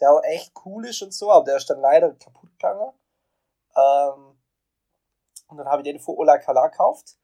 [0.00, 2.92] Der auch echt cool ist und so, aber der ist dann leider kaputt gegangen.
[3.76, 4.36] Ähm,
[5.48, 7.16] und dann habe ich den für Ola Kala gekauft,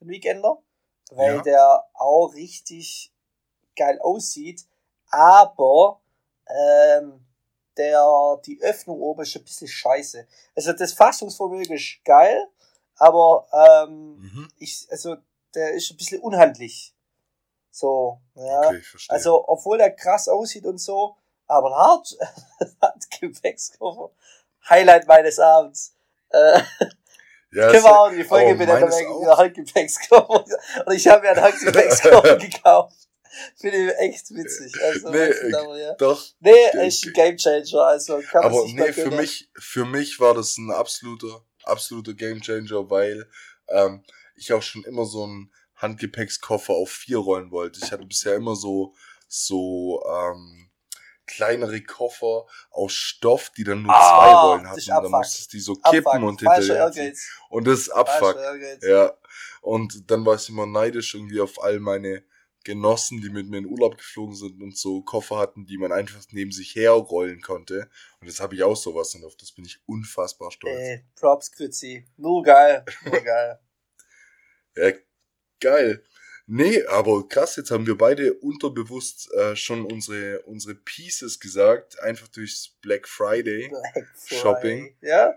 [0.00, 0.58] den Weekender,
[1.12, 1.42] weil ja.
[1.42, 3.12] der auch richtig
[3.76, 4.66] geil aussieht,
[5.10, 6.00] aber
[6.46, 7.24] ähm,
[7.76, 10.26] der, die Öffnung oben ist ein bisschen scheiße.
[10.56, 12.48] Also das Fassungsvermögen ist geil,
[12.96, 14.48] aber ähm, mhm.
[14.58, 15.16] ich, also
[15.54, 16.94] der ist ein bisschen unhandlich.
[17.70, 18.68] So, ja.
[18.68, 21.16] Okay, also, obwohl der krass aussieht und so,
[21.46, 22.16] aber hart,
[22.82, 24.10] hat Gepäckskoffer.
[24.68, 25.94] Highlight meines Abends.
[26.30, 26.60] Äh,
[27.52, 30.44] ja, können wir auch die Folge mit der Handgepäckskoffer.
[30.84, 33.07] Und ich habe mir einen Handgepäckskoffer gekauft.
[33.56, 34.72] Finde ich echt witzig.
[34.82, 35.94] Also, nee, aber, ja.
[35.94, 36.24] doch.
[36.40, 37.86] Nee, echt ein Gamechanger.
[37.86, 43.28] Also kann Aber nee, für mich, für mich war das ein absoluter, absoluter Gamechanger, weil
[43.68, 44.02] ähm,
[44.36, 47.80] ich auch schon immer so einen Handgepäckskoffer auf vier rollen wollte.
[47.82, 48.94] Ich hatte bisher immer so,
[49.28, 50.68] so ähm,
[51.28, 54.80] kleinere Koffer aus Stoff, die dann nur Ah, zwei Rollen hatten.
[54.80, 56.28] Und dann musstest du die so kippen Abfuck.
[56.28, 57.12] und hinterher.
[57.50, 58.36] Und das ist Abfuck.
[58.82, 59.12] Ja.
[59.60, 62.24] Und dann war ich immer neidisch irgendwie auf all meine
[62.64, 66.20] Genossen, die mit mir in Urlaub geflogen sind und so Koffer hatten, die man einfach
[66.30, 67.88] neben sich herrollen konnte.
[68.20, 70.76] Und jetzt habe ich auch sowas und auf das bin ich unfassbar stolz.
[70.78, 72.06] Ey, Props, Grützi.
[72.16, 72.84] Nur geil.
[73.04, 73.58] Nur geil.
[74.76, 74.92] Ja,
[75.60, 76.04] geil.
[76.46, 82.28] Nee, aber krass, jetzt haben wir beide unterbewusst äh, schon unsere, unsere Pieces gesagt, einfach
[82.28, 83.68] durchs Black Friday.
[83.68, 84.38] Black Friday.
[84.40, 84.96] Shopping.
[85.00, 85.34] Ja.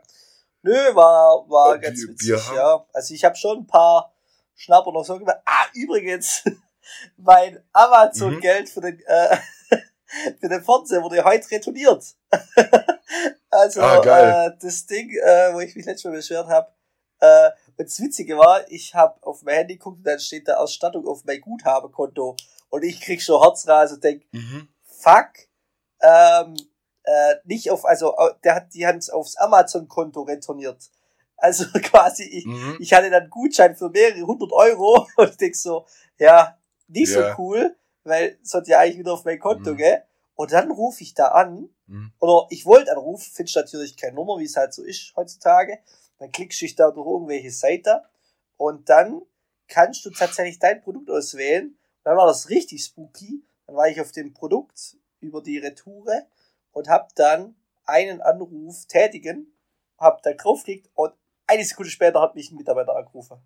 [0.61, 2.87] Nö, war, war ganz wir- witzig, wir ja.
[2.93, 4.15] Also ich habe schon ein paar
[4.53, 5.37] Schnapper noch so gemacht.
[5.45, 6.43] Ah, übrigens,
[7.17, 9.37] mein Amazon-Geld für den, äh,
[10.39, 12.03] für den Fernseher wurde heute retourniert.
[13.49, 16.71] also, Ah, äh, das Ding, äh, wo ich mich letztes Mal beschwert habe,
[17.19, 20.55] äh, und das Witzige war, ich habe auf mein Handy geguckt und dann steht da
[20.55, 22.35] Ausstattung auf mein Guthabekonto
[22.69, 24.67] und ich krieg schon Herzrasen und denk, Mhm.
[24.83, 25.29] fuck,
[26.01, 26.55] ähm,
[27.03, 30.89] äh, nicht auf, also der hat, die haben es aufs Amazon-Konto retourniert.
[31.37, 32.77] Also quasi, ich, Mhm.
[32.79, 35.85] ich hatte dann Gutschein für mehrere hundert Euro und ich denk so,
[36.19, 36.57] ja,
[36.91, 37.35] nicht Ja.
[37.35, 39.77] so cool, weil es hat ja eigentlich wieder auf mein Konto, Mhm.
[39.77, 40.03] gell?
[40.35, 42.13] Und dann rufe ich da an, Mhm.
[42.19, 45.79] oder ich wollte anrufen, findest natürlich keine Nummer, wie es halt so ist heutzutage.
[46.17, 47.99] Dann klickst du dich da durch irgendwelche Seiten
[48.57, 49.21] und dann
[49.67, 51.67] kannst du tatsächlich dein Produkt auswählen.
[51.69, 53.43] Und dann war das richtig spooky.
[53.67, 56.27] Dann war ich auf dem Produkt über die Retoure
[56.71, 59.53] und hab dann einen Anruf tätigen,
[59.97, 61.13] hab da draufgeklickt und
[61.47, 63.37] eine Sekunde später hat mich ein Mitarbeiter angerufen.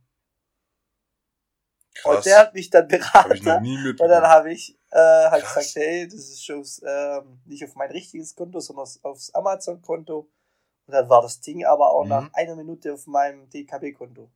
[1.95, 2.17] Krass.
[2.17, 3.61] Und der hat mich dann beraten.
[3.63, 5.55] nie Und dann habe ich äh, halt Krass.
[5.55, 10.19] gesagt, hey, das ist schon ähm, nicht auf mein richtiges Konto, sondern aufs- aufs Amazon-Konto.
[10.87, 12.09] Und dann war das Ding aber auch Mhm.
[12.09, 14.29] nach einer Minute auf meinem DKB-Konto.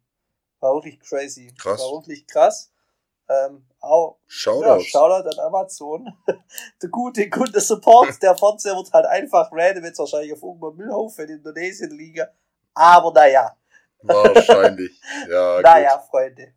[0.62, 1.54] War wirklich crazy.
[1.58, 1.80] Krass.
[1.80, 2.72] War wirklich krass.
[3.30, 4.86] Ähm, auch, ja, Shoutouts.
[4.88, 6.13] Shoutout an Amazon.
[6.82, 11.36] der gute Kunde-Support, der Fernseher wird halt einfach random jetzt wahrscheinlich auf irgendeinem Müllhaufen in
[11.38, 12.26] Indonesien liegen.
[12.74, 13.56] Aber naja,
[14.02, 15.00] Wahrscheinlich.
[15.30, 16.54] Ja, naja, Freunde.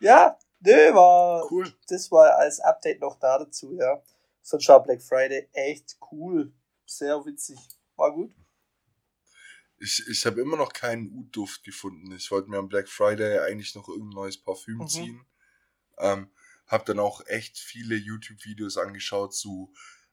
[0.00, 1.50] Ja, nö, war.
[1.50, 1.72] Cool.
[1.88, 4.02] das war als Update noch da dazu, ja.
[4.42, 6.52] Sonst war Black Friday echt cool.
[6.86, 7.58] Sehr witzig.
[7.96, 8.34] War gut.
[9.80, 12.10] Ich, ich habe immer noch keinen Ud-Duft gefunden.
[12.12, 14.88] Ich wollte mir am Black Friday eigentlich noch irgendein neues Parfüm Mhm.
[14.88, 15.26] ziehen.
[15.98, 16.30] Ähm,
[16.66, 19.72] hab dann auch echt viele YouTube-Videos angeschaut zu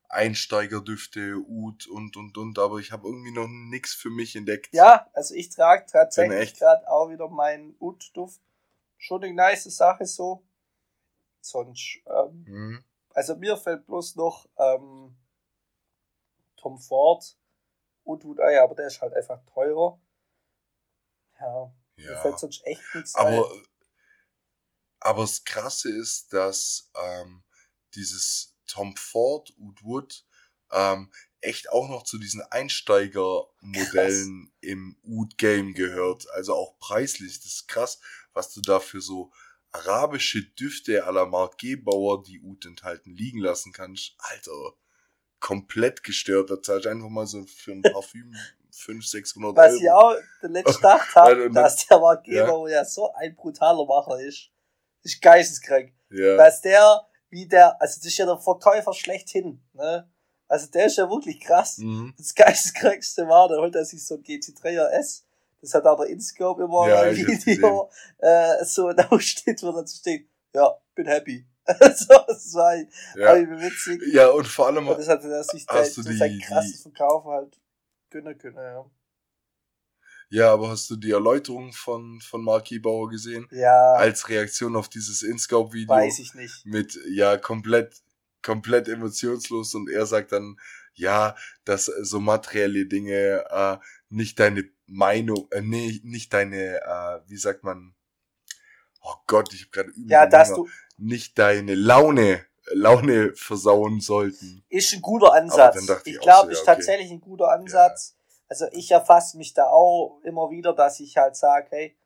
[0.09, 4.69] Einsteigerdüfte, Ud und und und, aber ich habe irgendwie noch nichts für mich entdeckt.
[4.73, 8.39] Ja, also ich trage tatsächlich gerade auch wieder meinen Ud-Duft.
[9.05, 10.43] Schon eine nice Sache so.
[11.39, 15.15] Sonst, ähm, Hm, also mir fällt bloß noch ähm,
[16.57, 17.37] Tom Ford
[18.03, 20.01] und Ud Ei, aber der ist halt einfach teurer.
[21.39, 22.21] Ja, mir ja.
[22.21, 23.65] fällt sonst echt nichts Aber, ein.
[25.01, 27.43] aber das Krasse ist, dass ähm,
[27.93, 30.25] dieses Tom Ford Ud Wood
[30.71, 31.13] ähm,
[31.45, 36.29] echt auch noch zu diesen Einsteigermodellen im Ud-Game gehört.
[36.31, 37.39] Also auch preislich.
[37.39, 37.99] Das ist krass,
[38.33, 39.31] was du da für so
[39.71, 44.13] arabische Düfte à la Mark Gebauer, die Ud enthalten, liegen lassen kannst.
[44.19, 44.73] Alter,
[45.39, 46.49] komplett gestört.
[46.49, 48.33] Da zahlst einfach mal so für ein Parfüm
[48.71, 49.81] 500, 600 Was Euro.
[49.81, 52.83] ich auch den letzten Tag habe, dass der Marktgeber ja.
[52.83, 54.49] so ein brutaler Macher ist.
[55.03, 55.93] ist geisteskrank.
[56.09, 56.35] ja.
[56.35, 60.11] Dass der, wie der, also das ist ja der Verkäufer schlechthin, ne?
[60.47, 61.77] Also der ist ja wirklich krass.
[61.79, 62.13] Mhm.
[62.17, 65.25] Das geisteskrankste war, da holt er sich so ein GT3 RS.
[65.61, 69.97] Das hat auch der InScope immer Ja, hab's Video äh, so da steht, wo dazu
[69.97, 71.45] steht, ja, bin happy.
[71.67, 72.75] so, das war
[73.15, 73.33] Ja.
[73.59, 73.99] witzig.
[74.13, 77.59] ja, und vor allem, Und das hat er sich Hast durch sein krasses Verkaufen halt
[78.11, 78.85] gönnen können, ja.
[80.29, 83.47] ja, aber hast du die Erläuterung von, von Mark Gebauer gesehen?
[83.51, 85.89] Ja, Als Reaktion auf dieses InScope-Video?
[85.95, 86.63] weiß ich nicht.
[86.67, 88.03] mit ja komplett
[88.45, 90.57] komplett emotionslos und er sagt dann
[90.93, 93.77] ja dass so materielle Dinge äh,
[94.09, 97.95] nicht deine Meinung äh, nee, nicht deine äh, wie sagt man
[99.01, 104.93] oh Gott ich habe gerade Ja, dass du, nicht deine Laune Laune versauen sollten ist
[104.93, 105.75] ein guter Ansatz.
[106.05, 106.75] ich Ich glaube, so, ist ja, okay.
[106.75, 108.15] tatsächlich ein guter Ansatz.
[108.47, 111.97] Also ich erfasse mich da auch immer wieder, dass ich halt sage, hey,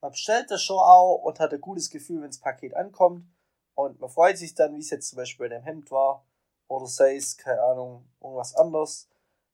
[0.00, 3.24] man bestellt das schon auch und hat ein gutes Gefühl, wenn das Paket ankommt.
[3.76, 6.24] Und man freut sich dann, wie es jetzt zum Beispiel bei dem Hemd war.
[6.66, 9.08] Oder sei es, keine Ahnung, irgendwas anderes.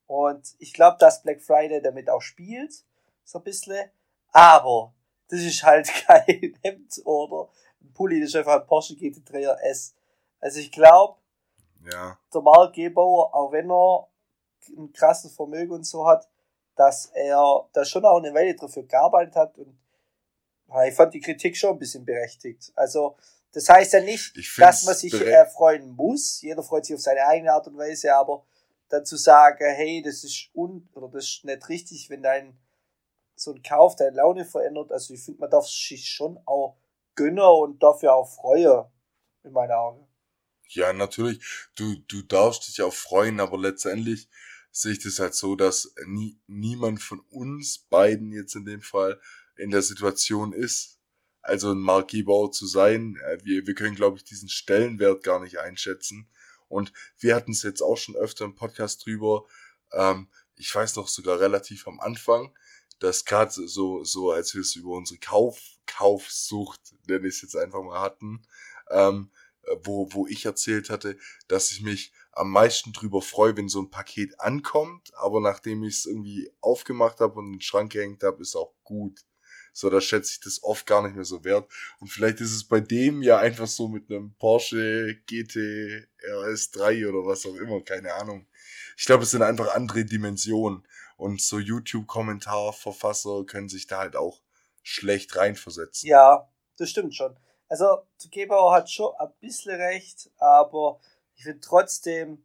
[0.07, 2.85] Und ich glaube, dass Black Friday damit auch spielt.
[3.25, 3.91] So ein bisschen.
[4.31, 4.95] Aber
[5.29, 7.49] das ist halt kein Hemd oder
[7.81, 9.95] ein Pulli, das ist einfach ein Porsche GT3 RS.
[10.41, 11.19] Also ich glaube,
[11.91, 12.19] ja.
[12.33, 14.09] der Mark Gebauer, auch wenn er
[14.77, 16.29] ein krasses Vermögen und so hat,
[16.77, 19.77] dass er da schon auch eine Weile dafür gearbeitet hat und
[20.87, 22.73] ich fand die Kritik schon ein bisschen berechtigt.
[22.75, 23.17] Also,
[23.53, 26.41] das heißt ja nicht, dass man sich äh, freuen muss.
[26.41, 28.45] Jeder freut sich auf seine eigene Art und Weise, aber
[28.89, 32.59] dann zu sagen, hey, das ist un oder das ist nicht richtig, wenn dein
[33.35, 34.93] so ein Kauf deine Laune verändert.
[34.93, 36.77] Also ich finde, man darf sich schon auch
[37.15, 38.85] gönnen und dafür auch freuen,
[39.45, 40.07] in meinen Augen.
[40.69, 41.43] Ja, natürlich.
[41.75, 44.29] Du, du darfst dich auch freuen, aber letztendlich
[44.71, 49.21] sehe ich das halt so, dass nie, niemand von uns beiden jetzt in dem Fall
[49.57, 50.99] in der Situation ist,
[51.43, 53.19] also ein Marquis-Bau zu sein.
[53.27, 56.29] Äh, wir, wir können, glaube ich, diesen Stellenwert gar nicht einschätzen.
[56.69, 59.47] Und wir hatten es jetzt auch schon öfter im Podcast drüber.
[59.93, 62.57] Ähm, ich weiß noch sogar relativ am Anfang,
[62.99, 67.57] dass gerade so, so als wir es über unsere Kauf, Kaufsucht, nenne ich es jetzt
[67.57, 68.43] einfach mal hatten,
[68.91, 69.31] ähm,
[69.83, 73.91] wo, wo ich erzählt hatte, dass ich mich am meisten drüber freue, wenn so ein
[73.91, 78.41] Paket ankommt, aber nachdem ich es irgendwie aufgemacht habe und in den Schrank gehängt habe,
[78.43, 79.21] ist auch gut.
[79.73, 81.71] So, da schätze ich das oft gar nicht mehr so wert.
[81.99, 87.27] Und vielleicht ist es bei dem ja einfach so mit einem Porsche GT RS3 oder
[87.27, 88.47] was auch immer, keine Ahnung.
[88.97, 90.87] Ich glaube, es sind einfach andere Dimensionen.
[91.17, 94.43] Und so YouTube-Kommentarverfasser können sich da halt auch
[94.83, 96.09] schlecht reinversetzen.
[96.09, 97.37] Ja, das stimmt schon.
[97.69, 101.01] Also, Gebauer hat schon ein bisschen recht, aber
[101.37, 102.45] ich finde trotzdem,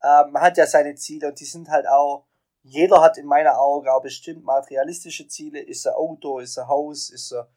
[0.00, 2.26] äh, man hat ja seine Ziele und die sind halt auch,
[2.62, 5.60] jeder hat in meiner Augen auch bestimmt materialistische Ziele.
[5.60, 7.48] Ist er Auto, ist er Haus, ist er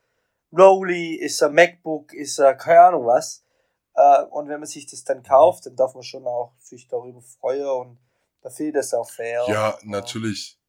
[0.52, 3.44] Rolli, ist er MacBook, ist er keine Ahnung was.
[3.94, 7.22] Äh, und wenn man sich das dann kauft, dann darf man schon auch sich darüber
[7.22, 8.00] freuen und
[8.42, 9.44] da fehlt es auch fair.
[9.48, 10.60] Ja, natürlich.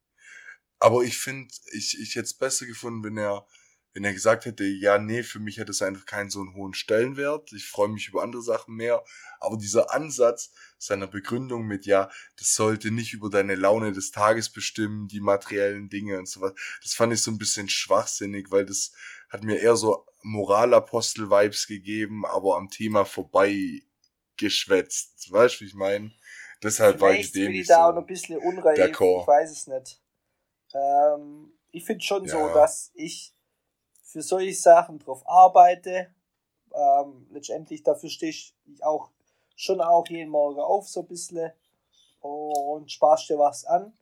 [0.79, 3.47] Aber ich finde, ich, ich hätte es besser gefunden, wenn er,
[3.97, 6.75] wenn er gesagt hätte, ja, nee, für mich hätte es einfach keinen so einen hohen
[6.75, 7.51] Stellenwert.
[7.55, 9.03] Ich freue mich über andere Sachen mehr.
[9.41, 14.51] Aber dieser Ansatz seiner Begründung mit, ja, das sollte nicht über deine Laune des Tages
[14.51, 18.67] bestimmen, die materiellen Dinge und so was, das fand ich so ein bisschen schwachsinnig, weil
[18.67, 18.93] das
[19.31, 23.81] hat mir eher so Moralapostel-Vibes gegeben, aber am Thema vorbei
[24.37, 25.33] geschwätzt.
[25.33, 26.13] Weißt du, wie ich meine?
[26.63, 30.03] Deshalb war ich dem nicht da so auch ein bisschen unreif, ich weiß es nicht.
[30.75, 32.33] Ähm, ich finde schon ja.
[32.33, 33.36] so, dass ich
[34.17, 36.11] für solche Sachen drauf arbeite.
[36.73, 39.11] Ähm, letztendlich dafür stehe ich auch
[39.57, 41.53] schon auch jeden Morgen auf, so ein bisschen
[42.21, 43.93] und sparst dir was an.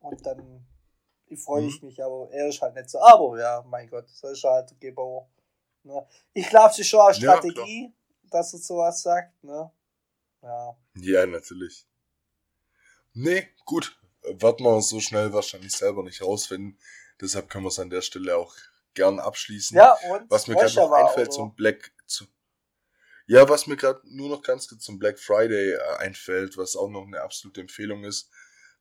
[0.00, 0.66] Und dann
[1.34, 1.88] freue ich mhm.
[1.88, 3.00] mich, aber er ist halt nicht so.
[3.00, 5.26] Aber ja, mein Gott, so ist halt Gebauer.
[5.82, 6.06] Ne?
[6.34, 9.42] Ich glaube, es ist schon eine Strategie, ja, dass er sowas sagt.
[9.42, 9.70] Ne?
[10.42, 10.76] Ja.
[10.96, 11.86] Ja, natürlich.
[13.14, 13.98] Nee, gut.
[14.24, 16.78] Warten wir so schnell wahrscheinlich selber nicht rausfinden.
[17.18, 18.54] Deshalb können wir es an der Stelle auch
[18.94, 19.76] gern abschließen.
[19.76, 21.92] Ja, und was mir gerade noch einfällt zum Black.
[22.06, 22.26] Zu,
[23.26, 26.88] ja, was mir gerade nur noch ganz kurz zum Black Friday äh, einfällt, was auch
[26.88, 28.30] noch eine absolute Empfehlung ist,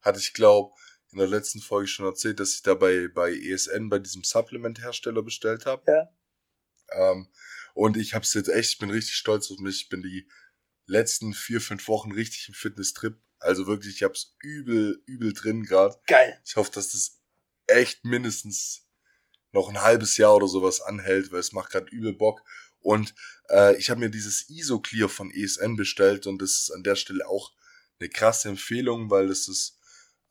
[0.01, 0.73] hatte ich glaube
[1.11, 5.23] in der letzten Folge schon erzählt, dass ich da bei, bei ESN bei diesem Supplement-Hersteller
[5.23, 5.83] bestellt habe.
[5.87, 6.09] Ja.
[6.91, 7.29] Ähm,
[7.73, 9.83] und ich habe es jetzt echt, ich bin richtig stolz auf mich.
[9.83, 10.27] Ich bin die
[10.85, 13.19] letzten vier, fünf Wochen richtig im Fitness-Trip.
[13.39, 15.95] Also wirklich, ich hab's übel, übel drin gerade.
[16.07, 16.41] Geil.
[16.45, 17.21] Ich hoffe, dass das
[17.67, 18.86] echt mindestens
[19.51, 22.41] noch ein halbes Jahr oder sowas anhält, weil es macht gerade übel Bock.
[22.79, 23.15] Und
[23.49, 27.27] äh, ich habe mir dieses ISO-Clear von ESN bestellt und das ist an der Stelle
[27.27, 27.51] auch
[27.99, 29.79] eine krasse Empfehlung, weil das ist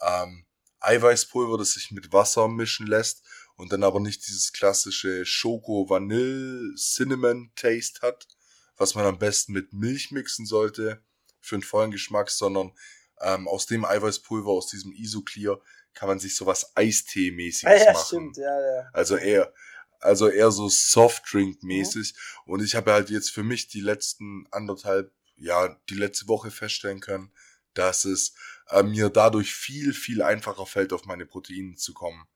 [0.00, 0.46] ähm,
[0.81, 3.24] Eiweißpulver, das sich mit Wasser mischen lässt
[3.57, 8.29] und dann aber nicht dieses klassische Schoko-Vanille-Cinnamon-Taste hat,
[8.76, 11.02] was man am besten mit Milch mixen sollte
[11.40, 12.72] für einen vollen Geschmack, sondern
[13.20, 15.61] ähm, aus dem Eiweißpulver, aus diesem Isoclear,
[15.96, 18.06] kann man sich sowas Eistee-mäßiges ah, ja, machen.
[18.06, 18.90] Stimmt, ja, ja.
[18.92, 19.52] Also eher,
[19.98, 22.14] also eher so Softdrink-mäßig.
[22.14, 22.52] Mhm.
[22.52, 27.00] Und ich habe halt jetzt für mich die letzten anderthalb, ja, die letzte Woche feststellen
[27.00, 27.32] können,
[27.74, 28.35] dass es
[28.68, 32.26] äh, mir dadurch viel, viel einfacher fällt, auf meine Proteine zu kommen.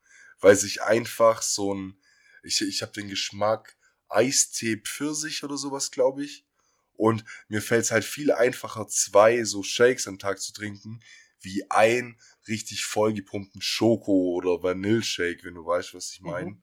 [0.40, 2.00] Weil sich einfach so ein,
[2.42, 3.76] ich, ich habe den Geschmack
[4.08, 6.46] Eistee Pfirsich oder sowas, glaube ich.
[6.94, 11.00] Und mir fällt es halt viel einfacher, zwei so Shakes am Tag zu trinken,
[11.40, 16.50] wie ein richtig vollgepumpten Schoko- oder Vanilleshake, wenn du weißt, was ich meine.
[16.50, 16.62] Mhm.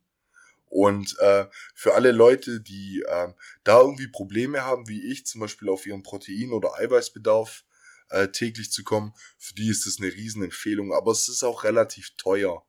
[0.70, 5.70] Und äh, für alle Leute, die äh, da irgendwie Probleme haben, wie ich, zum Beispiel
[5.70, 7.64] auf ihren Protein- oder Eiweißbedarf
[8.10, 10.94] äh, täglich zu kommen, für die ist das eine Riesenempfehlung.
[10.94, 12.66] Aber es ist auch relativ teuer.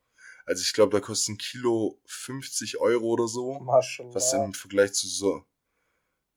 [0.47, 3.59] Also ich glaube, da kostet ein Kilo 50 Euro oder so.
[3.61, 4.15] Maschallah.
[4.15, 5.45] Was im Vergleich zu so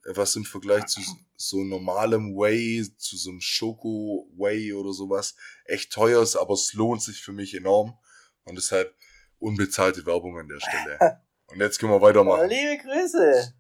[0.06, 1.02] was im Vergleich zu
[1.36, 5.36] so normalem Whey, zu so einem Schoko Whey oder sowas
[5.66, 7.98] echt teuer ist, aber es lohnt sich für mich enorm
[8.46, 8.96] und deshalb
[9.40, 11.22] unbezahlte Werbung an der Stelle.
[11.48, 12.48] Und jetzt können wir weitermachen.
[12.48, 13.54] Liebe Grüße.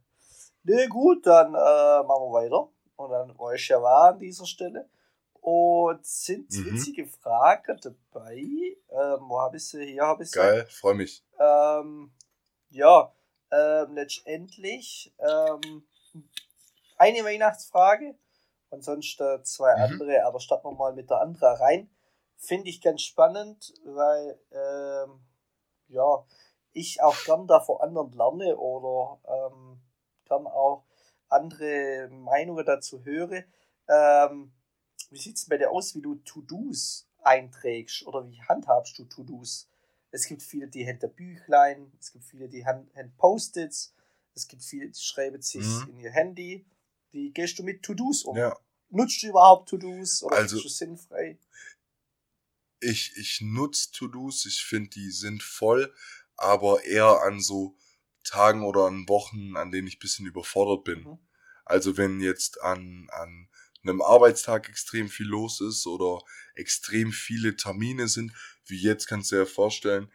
[0.64, 2.70] Ne, gut, dann äh, machen wir weiter.
[2.96, 4.90] Und dann weiß ja war an dieser Stelle.
[5.42, 6.66] Und sind Mhm.
[6.68, 8.38] witzige Fragen dabei.
[8.38, 9.84] Ähm, wo habe ich sie?
[9.88, 10.40] Hier habe ich sie.
[10.40, 11.22] Geil, freue mich.
[11.38, 12.14] Ähm,
[12.70, 13.14] ja,
[13.52, 15.84] ähm, letztendlich ähm,
[16.98, 18.16] eine Weihnachtsfrage
[18.70, 19.82] und sonst äh, zwei Mhm.
[19.82, 21.90] andere, aber starten wir mal mit der anderen rein.
[22.38, 25.22] Finde ich ganz spannend, weil ähm,
[25.88, 26.26] ja,
[26.74, 29.82] ich auch gern da vor anderen lerne oder ähm,
[30.26, 30.86] gern auch
[31.28, 33.44] andere Meinungen dazu höre.
[33.88, 34.54] Ähm,
[35.10, 39.70] wie sieht es bei dir aus, wie du To-Dos einträgst oder wie handhabst du To-Dos?
[40.12, 43.94] Es gibt viele, die hinter Büchlein, es gibt viele, die haben Post-its,
[44.34, 45.88] es gibt viele, die schreiben sich Mhm.
[45.90, 46.66] in ihr Handy.
[47.12, 48.38] Wie gehst du mit To-Dos um?
[48.38, 48.58] Ja,
[48.94, 51.38] Nutzt du überhaupt To-Dos oder Also- bist du sinnfrei?
[52.82, 55.94] ich, ich nutze To-Dos, ich finde, die sind voll,
[56.36, 57.78] aber eher an so
[58.24, 61.04] Tagen oder an Wochen, an denen ich bisschen überfordert bin.
[61.04, 61.20] Mhm.
[61.66, 63.50] Also wenn jetzt an, an
[63.84, 66.22] einem Arbeitstag extrem viel los ist oder
[66.56, 68.34] extrem viele Termine sind,
[68.66, 70.12] wie jetzt kannst du dir ja vorstellen,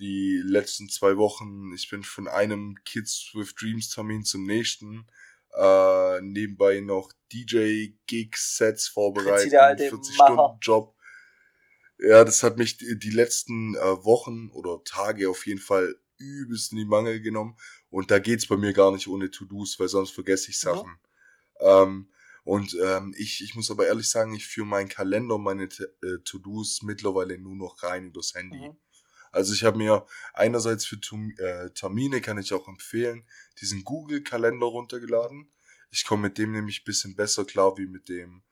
[0.00, 5.06] die letzten zwei Wochen, ich bin von einem Kids with Dreams Termin zum nächsten,
[5.52, 10.32] äh, nebenbei noch DJ-Gigs-Sets vorbereiten, der alte 40 Macher.
[10.32, 10.96] Stunden Job.
[11.98, 16.78] Ja, das hat mich die, letzten äh, Wochen oder Tage auf jeden Fall übelst in
[16.78, 17.56] die Mangel genommen.
[17.90, 20.60] Und da geht's bei mir gar nicht ohne To-Dos, weil sonst vergesse ich Mhm.
[20.60, 20.98] Sachen.
[21.60, 22.10] Ähm,
[22.44, 26.18] und ähm, ich, ich muss aber ehrlich sagen, ich führe meinen Kalender, meine T- äh,
[26.24, 28.58] To-Dos mittlerweile nur noch rein übers Handy.
[28.58, 28.76] Mhm.
[29.32, 33.26] Also ich habe mir einerseits für Tum- äh, Termine, kann ich auch empfehlen,
[33.60, 35.50] diesen Google-Kalender runtergeladen.
[35.90, 38.42] Ich komme mit dem nämlich bisschen besser klar wie mit dem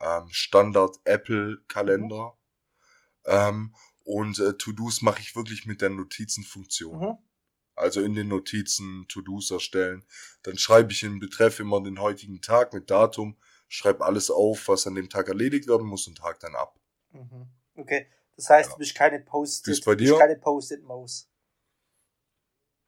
[0.00, 2.36] ähm, Standard-Apple-Kalender.
[3.26, 3.74] Ähm,
[4.04, 7.00] und äh, To-Dos mache ich wirklich mit der Notizenfunktion.
[7.00, 7.18] Mhm.
[7.76, 10.04] Also in den Notizen To-Dos erstellen.
[10.42, 13.36] Dann schreibe ich in Betreff immer den heutigen Tag mit Datum,
[13.68, 16.78] schreibe alles auf, was an dem Tag erledigt werden muss und tag dann ab.
[17.10, 17.48] Mhm.
[17.74, 18.06] Okay,
[18.36, 18.74] das heißt, Ja.
[18.74, 20.18] du bist keine Post-it, ist bei du bist dir?
[20.18, 21.28] keine Post-it-Maus.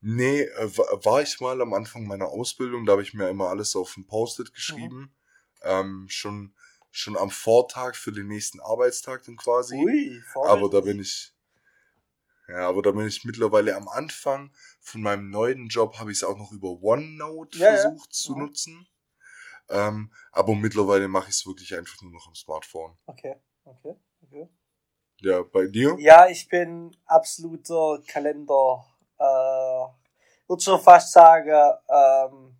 [0.00, 3.48] Nee, äh, wa- war ich mal am Anfang meiner Ausbildung, da habe ich mir immer
[3.48, 5.14] alles auf ein Post-it geschrieben.
[5.62, 6.54] Ähm, schon,
[6.90, 9.76] schon am Vortag für den nächsten Arbeitstag dann quasi.
[9.76, 11.32] Ui, aber da bin ich,
[12.48, 16.24] ja, aber da bin ich mittlerweile am Anfang von meinem neuen Job, habe ich es
[16.24, 17.76] auch noch über OneNote Ja, ja.
[17.82, 18.38] versucht zu Mhm.
[18.38, 18.88] nutzen.
[19.68, 22.96] Ähm, aber mittlerweile mache ich es wirklich einfach nur noch am Smartphone.
[23.08, 23.34] Okay,
[23.64, 24.48] okay, okay.
[25.20, 25.96] Ja, bei dir?
[25.98, 28.84] Ja, ich bin absoluter Kalender,
[29.18, 29.86] äh,
[30.46, 32.56] würde schon fast sagen, ähm,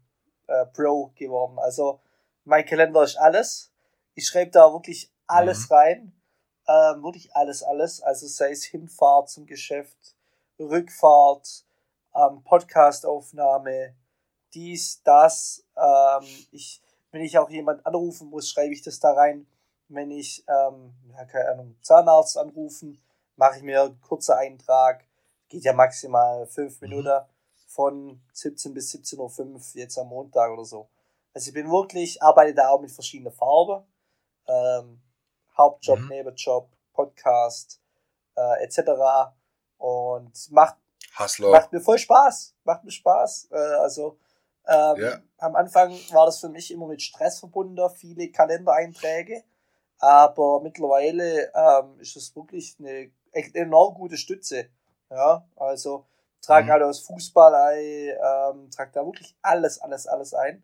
[0.47, 1.59] äh, Pro geworden.
[1.59, 2.01] Also
[2.45, 3.71] mein Kalender ist alles.
[4.15, 5.75] Ich schreibe da wirklich alles Mhm.
[5.75, 6.13] rein.
[6.69, 8.01] Ähm, wirklich alles, alles.
[8.03, 10.17] Also sei es Hinfahrt zum Geschäft,
[10.59, 11.65] Rückfahrt,
[12.15, 13.95] ähm, Podcastaufnahme,
[14.55, 15.65] dies, das.
[15.77, 16.81] Ähm, ich,
[17.13, 19.47] wenn ich auch jemand anrufen muss, schreibe ich das da rein.
[19.89, 23.01] Wenn ich, ähm, ja, keine Ahnung, Zahnarzt anrufen,
[23.37, 25.05] mache ich mir einen kurzen Eintrag.
[25.49, 26.89] Geht ja maximal fünf Mhm.
[26.89, 27.21] Minuten
[27.69, 30.89] von 17 bis 17.05 Uhr jetzt am Montag oder so.
[31.35, 33.85] Also ich bin wirklich, arbeite da auch mit verschiedenen Farben.
[34.49, 35.03] Ähm,
[35.57, 36.09] Hauptjob, Mhm.
[36.09, 37.81] Nebenjob, Podcast,
[38.37, 39.33] äh, etc.
[39.79, 40.77] Und macht
[41.19, 41.51] Hustler.
[41.51, 42.55] macht mir voll Spaß.
[42.65, 43.49] Macht mir Spaß.
[43.53, 44.19] Äh, also
[44.67, 45.21] ähm, Ja.
[45.39, 49.45] am Anfang war das für mich immer mit Stress verbunden, viele Kalendereinträge.
[49.99, 54.69] Aber mittlerweile ähm, ist es wirklich eine echt enorm gute Stütze.
[55.11, 56.07] Ja, also
[56.43, 56.71] trage Mhm.
[56.71, 58.17] halt aus Fußball ein,
[58.65, 60.63] ähm, trage da wirklich alles, alles, alles ein.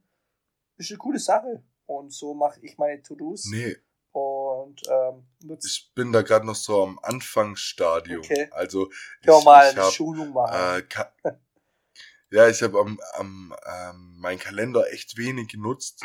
[0.76, 1.62] Ist eine coole Sache.
[1.86, 3.76] Und so mache ich meine To-Dos Nee,
[4.12, 5.66] und ähm, nutze.
[5.68, 8.22] ich bin da gerade noch so am Anfangsstadium.
[8.22, 8.48] Okay.
[8.52, 10.82] Also ich, wir mal ich eine hab, Schulung machen.
[11.24, 11.34] Äh,
[12.30, 16.04] ja, ich habe am, am ähm, meinen Kalender echt wenig genutzt.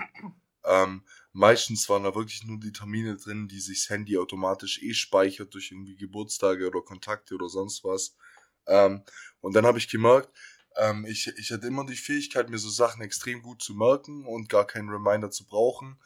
[0.65, 1.05] Ähm,
[1.37, 5.53] meistens waren da wirklich nur die Termine drin, die sich das Handy automatisch eh speichert
[5.53, 8.15] durch irgendwie Geburtstage oder Kontakte oder sonst was.
[8.65, 9.03] Ähm,
[9.39, 10.29] und dann habe ich gemerkt,
[10.77, 14.49] ähm, ich, ich hatte immer die Fähigkeit, mir so Sachen extrem gut zu merken und
[14.49, 15.99] gar keinen Reminder zu brauchen.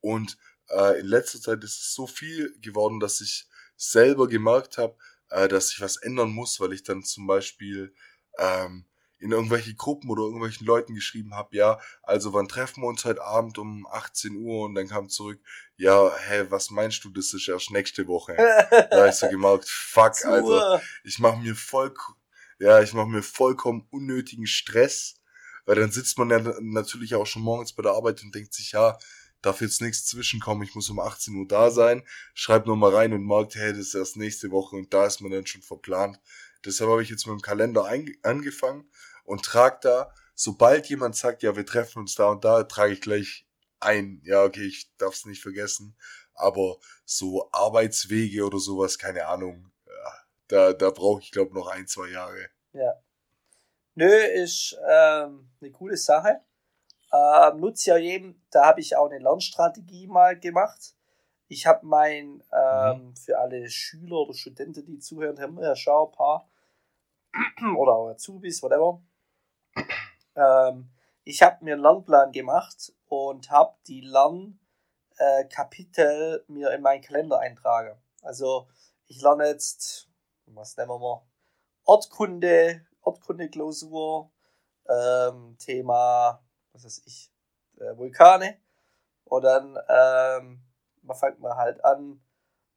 [0.00, 0.38] Und
[0.70, 4.96] äh, in letzter Zeit ist es so viel geworden, dass ich selber gemerkt habe,
[5.28, 7.94] äh, dass ich was ändern muss, weil ich dann zum Beispiel
[8.38, 8.86] ähm,
[9.20, 13.22] in irgendwelche Gruppen oder irgendwelchen Leuten geschrieben habe, ja, also wann treffen wir uns heute
[13.22, 15.40] Abend um 18 Uhr und dann kam zurück,
[15.76, 18.36] ja, hä, was meinst du, das ist erst nächste Woche.
[18.90, 21.92] Da hab ich so gemerkt, fuck, also Zu- ich mache mir voll,
[22.58, 25.16] ja, ich mache mir vollkommen unnötigen Stress,
[25.66, 28.72] weil dann sitzt man ja natürlich auch schon morgens bei der Arbeit und denkt sich,
[28.72, 28.98] ja,
[29.42, 32.02] darf jetzt nichts zwischenkommen, ich muss um 18 Uhr da sein,
[32.34, 35.30] schreibt nochmal rein und merkt, hey, das ist erst nächste Woche und da ist man
[35.30, 36.20] dann schon verplant.
[36.64, 37.88] Deshalb habe ich jetzt mit dem Kalender
[38.22, 38.90] angefangen
[39.28, 43.00] und trage da, sobald jemand sagt, ja, wir treffen uns da und da, trage ich
[43.00, 43.46] gleich
[43.78, 45.96] ein, ja, okay, ich darf es nicht vergessen,
[46.34, 50.12] aber so Arbeitswege oder sowas, keine Ahnung, ja,
[50.48, 52.48] da, da brauche ich, glaube noch ein, zwei Jahre.
[52.72, 52.94] Ja.
[53.94, 56.40] Nö, ist ähm, eine coole Sache.
[57.12, 60.94] Ähm, nutze ja jedem, da habe ich auch eine Lernstrategie mal gemacht.
[61.48, 63.16] Ich habe mein, ähm, mhm.
[63.16, 66.48] für alle Schüler oder Studenten, die zuhören, haben wir ja schon ein paar,
[67.76, 69.02] oder auch Azubis, whatever.
[70.34, 70.90] Ähm,
[71.24, 77.40] ich habe mir einen Lernplan gemacht und habe die Lernkapitel äh, mir in meinen Kalender
[77.40, 78.00] eintragen.
[78.22, 78.68] Also
[79.06, 80.08] ich lerne jetzt,
[80.46, 81.22] was nehmen wir mal,
[81.84, 84.30] Ortkunde, Ortkunde-Klausur,
[84.88, 87.32] ähm, Thema, was weiß ich,
[87.78, 88.58] äh, Vulkane.
[89.24, 90.62] Und dann ähm,
[91.02, 92.22] man fängt man halt an,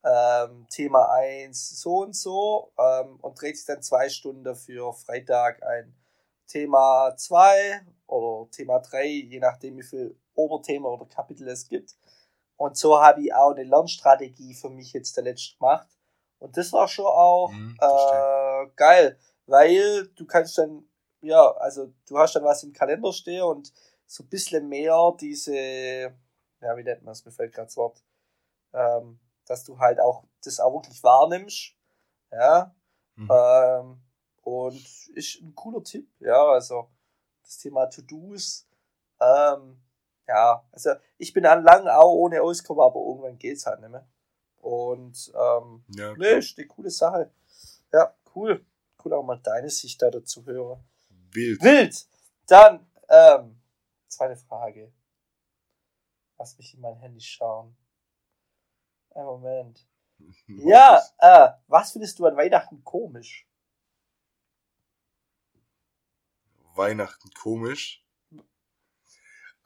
[0.03, 5.61] ähm, Thema 1 so und so ähm, und dreht sich dann zwei Stunden für Freitag
[5.63, 5.95] ein
[6.51, 11.95] Thema 2 oder Thema 3, je nachdem wie viel Oberthema oder Kapitel es gibt.
[12.57, 15.87] Und so habe ich auch eine Lernstrategie für mich jetzt der letzte gemacht.
[16.39, 20.83] Und das war schon auch mhm, äh, geil, weil du kannst dann,
[21.21, 23.71] ja, also du hast dann was im Kalender stehen und
[24.05, 28.03] so ein bisschen mehr diese, ja, wie nennt man es, mir fällt gerade das Wort,
[28.73, 31.75] ähm, dass du halt auch das auch wirklich wahrnimmst,
[32.31, 32.75] ja,
[33.15, 33.29] mhm.
[33.31, 34.01] ähm,
[34.41, 36.89] und ist ein cooler Tipp, ja, also
[37.43, 38.67] das Thema To-Dos,
[39.19, 39.81] ähm,
[40.27, 44.07] ja, also ich bin an lang auch ohne Auskommen, aber irgendwann geht's halt nicht mehr.
[44.59, 47.31] Und ähm, ja, nee, ist eine coole Sache.
[47.91, 48.65] Ja, cool.
[49.03, 50.83] Cool auch mal deine Sicht da dazu hören.
[51.31, 51.61] Wild.
[51.61, 52.07] Wild.
[52.47, 53.59] Dann, ähm,
[54.07, 54.93] zweite Frage.
[56.37, 57.75] Lass mich in mein Handy schauen.
[59.15, 59.87] Ein Moment.
[60.47, 63.47] ja, äh, was findest du an Weihnachten komisch?
[66.75, 68.05] Weihnachten komisch.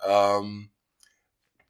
[0.03, 0.71] Ähm,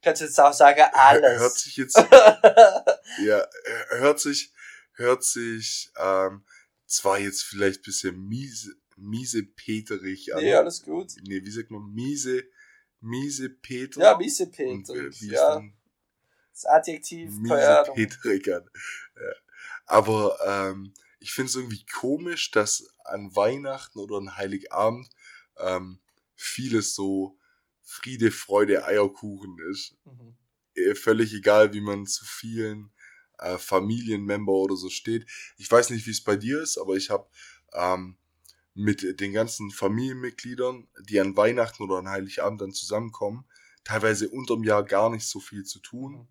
[0.02, 1.40] Kannst du jetzt auch sagen, alles.
[1.40, 1.96] Hört sich jetzt,
[3.24, 3.46] ja,
[3.88, 4.52] hört sich,
[4.92, 6.44] hört sich, ähm,
[6.86, 10.42] zwar jetzt vielleicht bisschen miese, miese peterig an.
[10.42, 11.12] Nee, alles gut.
[11.22, 12.44] Nee, wie sagt man, miese,
[13.00, 14.00] miese Peter.
[14.00, 14.70] Ja, miese Peter.
[14.70, 15.62] Und, äh, ja.
[16.52, 18.70] Das Adjektiv, miese peterig an.
[19.16, 19.32] Ja.
[19.86, 25.08] Aber, ähm, ich finde es irgendwie komisch, dass an Weihnachten oder an Heiligabend
[25.58, 26.00] ähm,
[26.34, 27.38] vieles so
[27.82, 29.96] Friede, Freude, Eierkuchen ist.
[30.04, 30.36] Mhm.
[30.74, 32.90] Äh, völlig egal, wie man zu vielen
[33.38, 35.26] äh, Familienmember oder so steht.
[35.56, 37.28] Ich weiß nicht, wie es bei dir ist, aber ich habe
[37.72, 38.16] ähm,
[38.74, 43.46] mit den ganzen Familienmitgliedern, die an Weihnachten oder an Heiligabend dann zusammenkommen,
[43.84, 46.12] teilweise unterm Jahr gar nicht so viel zu tun.
[46.12, 46.28] Mhm.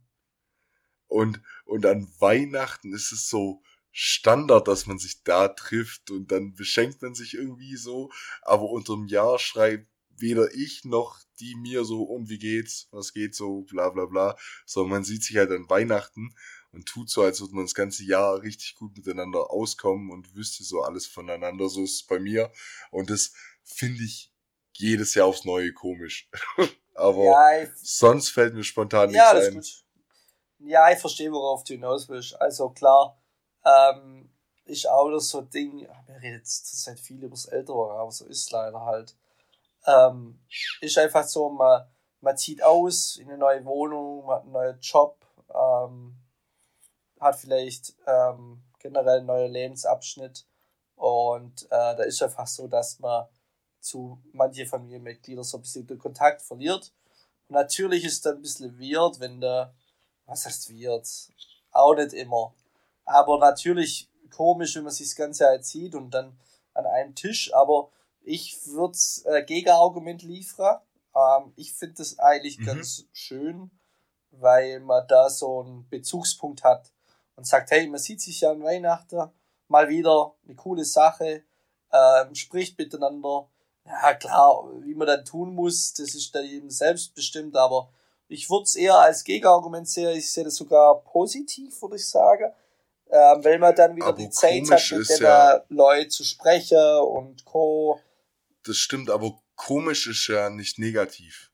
[1.08, 3.62] Und, und an Weihnachten ist es so,
[3.98, 9.08] Standard, dass man sich da trifft und dann beschenkt man sich irgendwie so, aber unterm
[9.08, 9.88] Jahr schreibt
[10.18, 14.38] weder ich noch die mir so, und wie geht's, was geht so, bla bla bla,
[14.66, 16.36] sondern man sieht sich halt an Weihnachten
[16.72, 20.66] und tut so, als würde man das ganze Jahr richtig gut miteinander auskommen und wüsste
[20.66, 22.52] so alles voneinander, so ist es bei mir.
[22.92, 23.34] Und das
[23.64, 24.32] finde ich
[24.74, 26.30] jedes Jahr aufs Neue komisch.
[26.94, 29.84] aber ja, sonst fällt mir spontan ja, nichts
[30.60, 30.68] ein.
[30.68, 32.40] Ja, ich verstehe, worauf du hinaus willst.
[32.42, 33.22] Also klar,
[33.66, 34.30] ähm,
[34.66, 38.12] ist auch wieder so ein Ding, wir reden jetzt seit viel über das Ältere, aber
[38.12, 39.16] so ist leider halt.
[39.86, 40.40] Ähm,
[40.82, 41.88] ist einfach so, man,
[42.22, 45.18] man zieht aus in eine neue Wohnung, man hat einen neuen Job,
[45.54, 46.16] ähm,
[47.20, 50.46] hat vielleicht ähm, generell einen neuen Lebensabschnitt
[50.96, 53.28] und äh, da ist einfach so, dass man
[53.80, 56.92] zu manchen Familienmitgliedern so ein bisschen den Kontakt verliert.
[57.50, 59.76] Natürlich ist es dann ein bisschen weird, wenn der,
[60.26, 61.08] was heißt weird?
[61.72, 62.56] Auch nicht immer.
[63.06, 66.38] Aber natürlich komisch, wenn man sich das Ganze halt sieht und dann
[66.74, 67.54] an einem Tisch.
[67.54, 67.90] Aber
[68.22, 70.80] ich würde äh, Gegenargument liefern.
[71.16, 72.66] Ähm, ich finde das eigentlich mhm.
[72.66, 73.72] ganz schön,
[74.32, 76.92] weil man da so einen Bezugspunkt hat
[77.36, 79.30] und sagt, hey, man sieht sich ja an Weihnachten
[79.68, 81.44] mal wieder, eine coole Sache,
[81.92, 83.48] ähm, spricht miteinander.
[83.86, 87.90] Ja, klar, wie man dann tun muss, das ist dann eben selbstbestimmt, aber
[88.28, 90.18] ich würde es eher als Gegenargument sehen.
[90.18, 92.52] Ich sehe das sogar positiv, würde ich sagen
[93.16, 96.78] ähm, weil man dann wieder aber die Zeit hat, mit den ja, Leuten zu sprechen
[97.00, 98.02] und Co.
[98.66, 101.50] Das stimmt, aber komisch ist ja nicht negativ.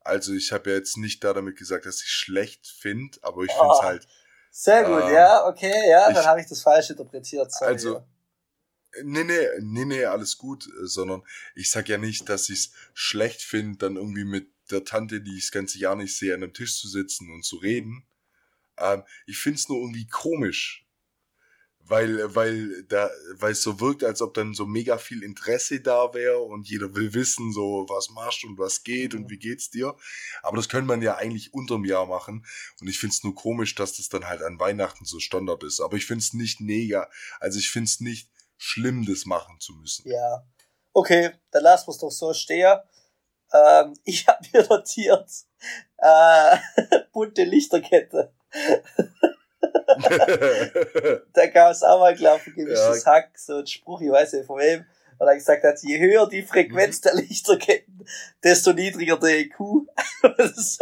[0.00, 3.52] Also ich habe ja jetzt nicht da damit gesagt, dass ich schlecht finde, aber ich
[3.52, 4.08] finde es oh, halt.
[4.50, 7.52] Sehr gut, ähm, ja, okay, ja, ich, dann habe ich das falsch interpretiert.
[7.52, 7.72] Sorry.
[7.72, 8.04] Also,
[9.02, 11.22] nee, nee, nee, nee, alles gut, sondern
[11.54, 15.36] ich sag ja nicht, dass ich es schlecht finde, dann irgendwie mit der Tante, die
[15.38, 18.04] ich das ganze Jahr nicht sehe, an einem Tisch zu sitzen und zu reden.
[18.78, 20.83] Ähm, ich finde es nur irgendwie komisch,
[21.86, 26.14] weil, weil da, weil es so wirkt, als ob dann so mega viel Interesse da
[26.14, 29.70] wäre und jeder will wissen, so was machst du und was geht und wie geht's
[29.70, 29.94] dir.
[30.42, 32.46] Aber das könnte man ja eigentlich unterm Jahr machen.
[32.80, 35.80] Und ich find's nur komisch, dass das dann halt an Weihnachten so Standard ist.
[35.80, 37.08] Aber ich find's nicht mega,
[37.38, 40.08] also ich find's nicht schlimm, das machen zu müssen.
[40.08, 40.46] Ja.
[40.92, 42.78] Okay, dann lassen wir's doch so stehen.
[43.52, 45.30] Ähm, ich habe mir notiert,
[45.98, 46.56] äh,
[47.12, 48.32] bunte Lichterkette.
[51.32, 53.12] da gab es auch mal, glaube ich, ein gewisses ja.
[53.12, 54.84] Hack, so ein Spruch, ich weiß nicht von wem,
[55.18, 57.02] weil er gesagt hat, je höher die Frequenz mhm.
[57.02, 58.06] der Lichterketten,
[58.42, 59.58] desto niedriger der IQ.
[60.22, 60.78] das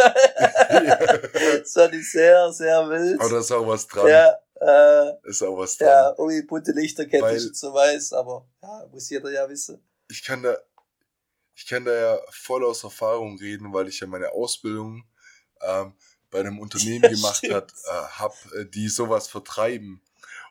[1.73, 3.21] fand ich sehr, sehr wild.
[3.21, 4.09] Aber da ist auch was dran.
[4.09, 5.89] Ja, äh, ist auch was dran.
[5.89, 9.83] Ja, oh, die bunte Lichterkette weil, ist so weiß, aber ja, muss jeder ja wissen.
[10.09, 10.57] Ich kann da,
[11.55, 15.05] ich kann da ja voll aus Erfahrung reden, weil ich ja meine Ausbildung
[15.63, 15.95] ähm,
[16.33, 20.01] bei einem Unternehmen ja, gemacht hat, äh, hab, äh, die sowas vertreiben.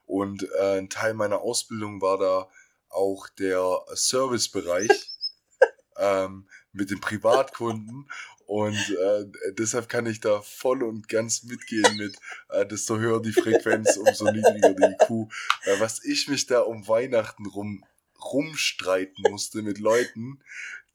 [0.05, 2.49] Und äh, ein Teil meiner Ausbildung war da
[2.89, 4.89] auch der Servicebereich
[5.97, 8.09] ähm, mit den Privatkunden.
[8.45, 12.17] Und äh, deshalb kann ich da voll und ganz mitgehen mit,
[12.49, 15.31] äh, desto höher die Frequenz, umso niedriger die IQ.
[15.63, 17.83] Äh, was ich mich da um Weihnachten rum
[18.23, 20.43] rumstreiten musste mit Leuten,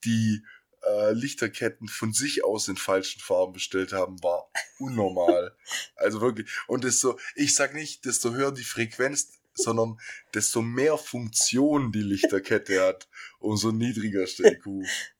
[0.05, 0.45] die
[0.87, 5.55] äh, Lichterketten von sich aus in falschen Farben bestellt haben, war unnormal.
[5.95, 6.49] also wirklich.
[6.67, 9.99] Und desto, ich sag nicht, desto höher die Frequenz, sondern
[10.33, 13.07] desto mehr Funktion die Lichterkette hat,
[13.39, 14.65] umso niedriger ist der IQ.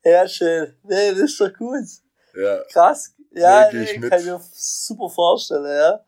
[0.04, 0.76] Ja, schön.
[0.84, 1.86] Nee, das ist doch gut.
[2.36, 2.64] Ja.
[2.72, 3.14] Krass.
[3.32, 6.06] Ja, nee, ich kann mir super vorstellen, ja.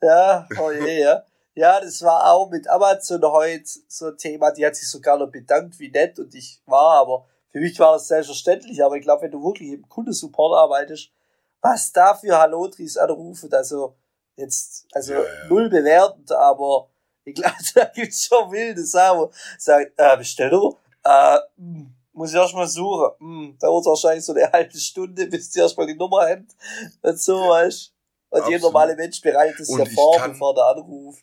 [0.00, 1.24] Ja, oh je, ja.
[1.54, 5.30] Ja, das war auch mit Amazon heute so ein Thema, die hat sich sogar noch
[5.30, 9.22] bedankt, wie nett und ich war, aber für mich war das selbstverständlich, aber ich glaube,
[9.22, 11.10] wenn du wirklich im Kundensupport arbeitest,
[11.60, 13.94] was da für Hallotris anrufen, also
[14.36, 15.48] jetzt, also ja, ja.
[15.48, 16.88] null bewertend, aber
[17.24, 19.28] ich glaube, da gibt's schon wilde Sachen,
[19.58, 24.50] sagt, äh, Bestellung, äh, hm, muss ich erst mal suchen, hm, dauert wahrscheinlich so eine
[24.52, 26.48] halbe Stunde, bis die erstmal die Nummer haben,
[27.02, 27.92] und so, weißt
[28.30, 28.50] Und Absolut.
[28.50, 31.22] jeder normale Mensch bereitet es ja vor, bevor der anruft.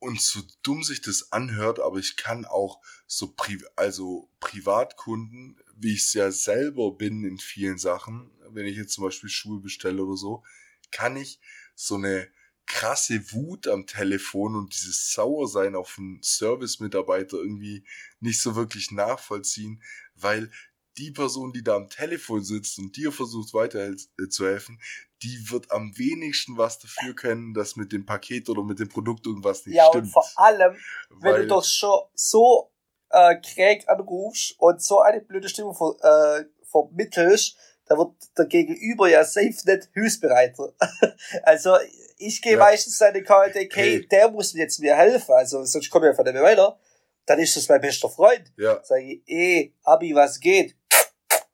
[0.00, 5.92] Und so dumm sich das anhört, aber ich kann auch so Pri also Privatkunden, wie
[5.92, 10.02] ich es ja selber bin in vielen Sachen, wenn ich jetzt zum Beispiel Schuhe bestelle
[10.02, 10.42] oder so,
[10.90, 11.38] kann ich
[11.74, 12.28] so eine
[12.66, 17.84] krasse Wut am Telefon und dieses Sauersein auf einen Service-Mitarbeiter irgendwie
[18.20, 19.82] nicht so wirklich nachvollziehen,
[20.14, 20.50] weil
[20.96, 25.96] die Person, die da am Telefon sitzt und dir versucht weiterzuhelfen, äh, die wird am
[25.96, 29.86] wenigsten was dafür können, dass mit dem Paket oder mit dem Produkt irgendwas nicht ja,
[29.88, 29.94] stimmt.
[29.94, 30.76] Ja, und vor allem,
[31.20, 32.70] wenn du doch schon so
[33.10, 37.56] äh, Krieg anrufst und so eine blöde Stimmung ver, äh, vermittelst,
[37.86, 40.72] da wird der Gegenüber ja safe nicht hilfsbereiter.
[41.42, 41.76] also,
[42.18, 42.58] ich gehe ja.
[42.58, 46.10] meistens an den Call, denke, hey, der muss jetzt mir helfen, also sonst komme ich
[46.10, 46.78] einfach nicht mehr weiter.
[47.26, 48.52] Dann ist das mein bester Freund.
[48.56, 48.80] Ja.
[48.82, 50.76] Sag ich, ey, Abi, was geht?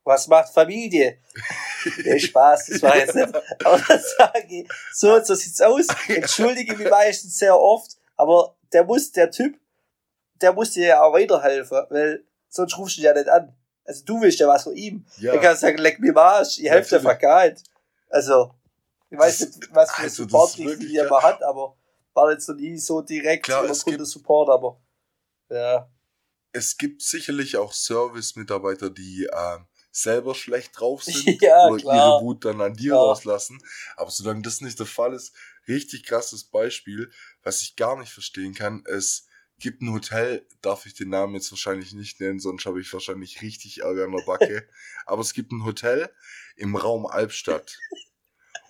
[0.06, 1.18] Was macht Familie?
[2.04, 3.34] nee, Spaß, das war jetzt nicht.
[3.64, 5.86] Aber dann sage ich, so so sieht's aus.
[6.08, 9.58] Entschuldige mich meistens sehr oft, aber der muss, der Typ,
[10.40, 13.54] der muss dir ja auch weiterhelfen, weil sonst rufst du ja nicht an.
[13.84, 15.04] Also du willst ja was von ihm.
[15.18, 15.36] Ja.
[15.38, 17.64] Kannst du sagen, leck mir Marsch, ich helfe dir einfach gar nicht.
[18.08, 18.54] Also,
[19.10, 21.76] ich weiß nicht, was für also Support die er hat, aber
[22.14, 24.80] war jetzt noch nie so direkt Klar, es gibt, Support, aber
[25.50, 25.90] ja.
[26.52, 31.96] Es gibt sicherlich auch Service-Mitarbeiter, die ähm, selber schlecht drauf sind ja, oder klar.
[31.96, 33.06] ihre Wut dann an dir klar.
[33.06, 33.62] rauslassen.
[33.96, 35.34] Aber solange das nicht der Fall ist,
[35.66, 37.10] richtig krasses Beispiel,
[37.42, 39.26] was ich gar nicht verstehen kann, es
[39.58, 43.40] gibt ein Hotel, darf ich den Namen jetzt wahrscheinlich nicht nennen, sonst habe ich wahrscheinlich
[43.40, 44.68] richtig Ärger in der Backe.
[45.06, 46.10] Aber es gibt ein Hotel
[46.56, 47.78] im Raum Albstadt.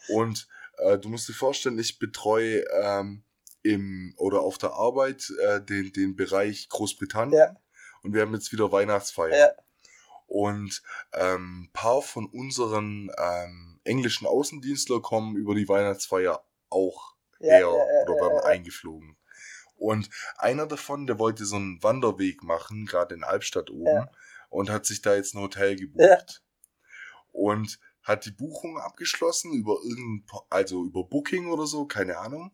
[0.08, 0.46] Und
[0.78, 3.24] äh, du musst dir vorstellen, ich betreue ähm,
[3.62, 7.36] im oder auf der Arbeit äh, den, den Bereich Großbritannien.
[7.36, 7.56] Ja.
[8.02, 9.36] Und wir haben jetzt wieder Weihnachtsfeier.
[9.36, 9.65] Ja.
[10.26, 17.66] Und ähm, paar von unseren ähm, englischen Außendienstler kommen über die Weihnachtsfeier auch her ja,
[17.68, 19.16] oder werden eingeflogen.
[19.76, 24.08] Und einer davon, der wollte so einen Wanderweg machen, gerade in Albstadt oben,
[24.48, 26.42] und hat sich da jetzt ein Hotel gebucht.
[27.32, 32.52] Und hat die Buchung abgeschlossen über irgendein, also über Booking oder so, keine Ahnung.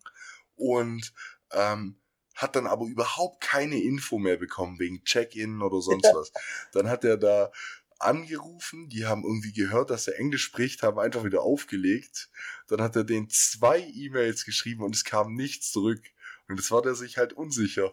[0.56, 1.12] Und
[1.52, 2.00] ähm,
[2.34, 6.32] hat dann aber überhaupt keine Info mehr bekommen wegen Check-in oder sonst was.
[6.72, 7.50] Dann hat er da
[7.98, 12.30] angerufen, die haben irgendwie gehört, dass er Englisch spricht, haben einfach wieder aufgelegt.
[12.68, 16.02] Dann hat er den zwei E-Mails geschrieben und es kam nichts zurück.
[16.48, 17.90] Und jetzt war der sich halt unsicher.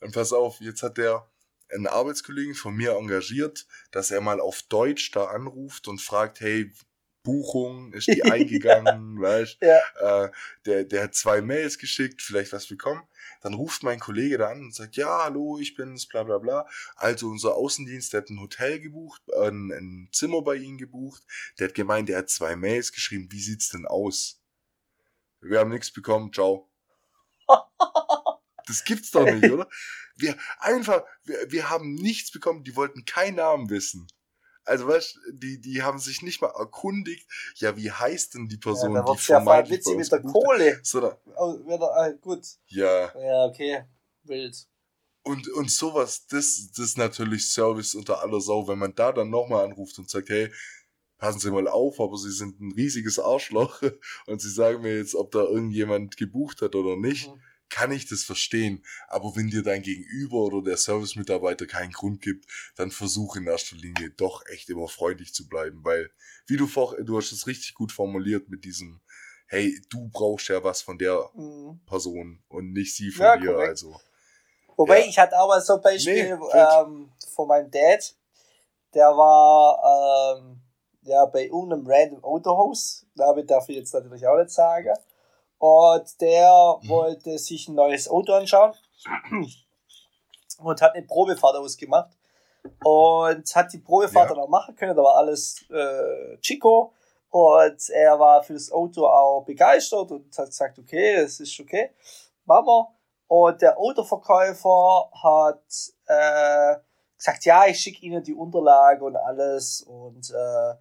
[0.00, 1.30] Und pass auf, jetzt hat der
[1.72, 6.72] einen Arbeitskollegen von mir engagiert, dass er mal auf Deutsch da anruft und fragt, hey,
[7.22, 10.24] Buchung, ist die eingegangen, weißt ja.
[10.24, 10.30] äh,
[10.64, 13.02] der, der hat zwei Mails geschickt, vielleicht was bekommen.
[13.40, 16.68] Dann ruft mein Kollege da an und sagt, ja, hallo, ich bin's, bla bla bla.
[16.96, 21.22] Also unser Außendienst, der hat ein Hotel gebucht, ein, ein Zimmer bei ihnen gebucht.
[21.58, 24.40] Der hat gemeint, der hat zwei Mails geschrieben, wie sieht's denn aus?
[25.40, 26.70] Wir haben nichts bekommen, ciao.
[28.66, 29.68] Das gibt's doch nicht, oder?
[30.16, 34.06] Wir einfach, wir, wir haben nichts bekommen, die wollten keinen Namen wissen.
[34.64, 38.94] Also weißt die, die haben sich nicht mal erkundigt, ja, wie heißt denn die Person,
[38.94, 40.80] ja, da die vermeintlich ja mit der Kohle.
[40.82, 42.46] Sondern, oh, äh, gut.
[42.66, 43.12] Ja.
[43.18, 43.84] Ja, okay.
[44.24, 44.66] Wild.
[45.22, 49.30] Und, und sowas, das, das ist natürlich Service unter aller Sau, wenn man da dann
[49.30, 50.50] nochmal anruft und sagt, hey,
[51.18, 53.82] passen Sie mal auf, aber Sie sind ein riesiges Arschloch
[54.26, 57.28] und Sie sagen mir jetzt, ob da irgendjemand gebucht hat oder nicht.
[57.28, 57.40] Mhm
[57.70, 58.84] kann ich das verstehen.
[59.08, 62.46] Aber wenn dir dein Gegenüber oder der Service-Mitarbeiter keinen Grund gibt,
[62.76, 66.10] dann versuch in erster Linie doch echt immer freundlich zu bleiben, weil,
[66.46, 69.00] wie du vor, du hast es richtig gut formuliert mit diesem,
[69.46, 71.80] hey, du brauchst ja was von der mhm.
[71.86, 73.70] Person und nicht sie von ja, dir, korrekt.
[73.70, 74.00] also.
[74.76, 75.06] Wobei, ja.
[75.06, 78.14] ich hatte auch mal so ein Beispiel nee, ähm, von meinem Dad,
[78.94, 80.60] der war ähm,
[81.02, 84.94] ja bei irgendeinem random Autohaus, damit darf ich jetzt natürlich auch nicht sagen.
[85.60, 86.88] Und der mhm.
[86.88, 88.72] wollte sich ein neues Auto anschauen
[90.58, 92.16] und hat eine Probefahrt ausgemacht
[92.82, 94.34] und hat die Probefahrt ja.
[94.34, 94.96] dann auch machen können.
[94.96, 96.94] Da war alles äh, Chico
[97.28, 101.90] und er war für das Auto auch begeistert und hat gesagt, okay, es ist okay,
[102.46, 102.88] machen wir.
[103.28, 105.62] Und der Autoverkäufer hat
[106.06, 106.76] äh,
[107.18, 110.74] gesagt, ja, ich schicke Ihnen die Unterlage und alles und äh,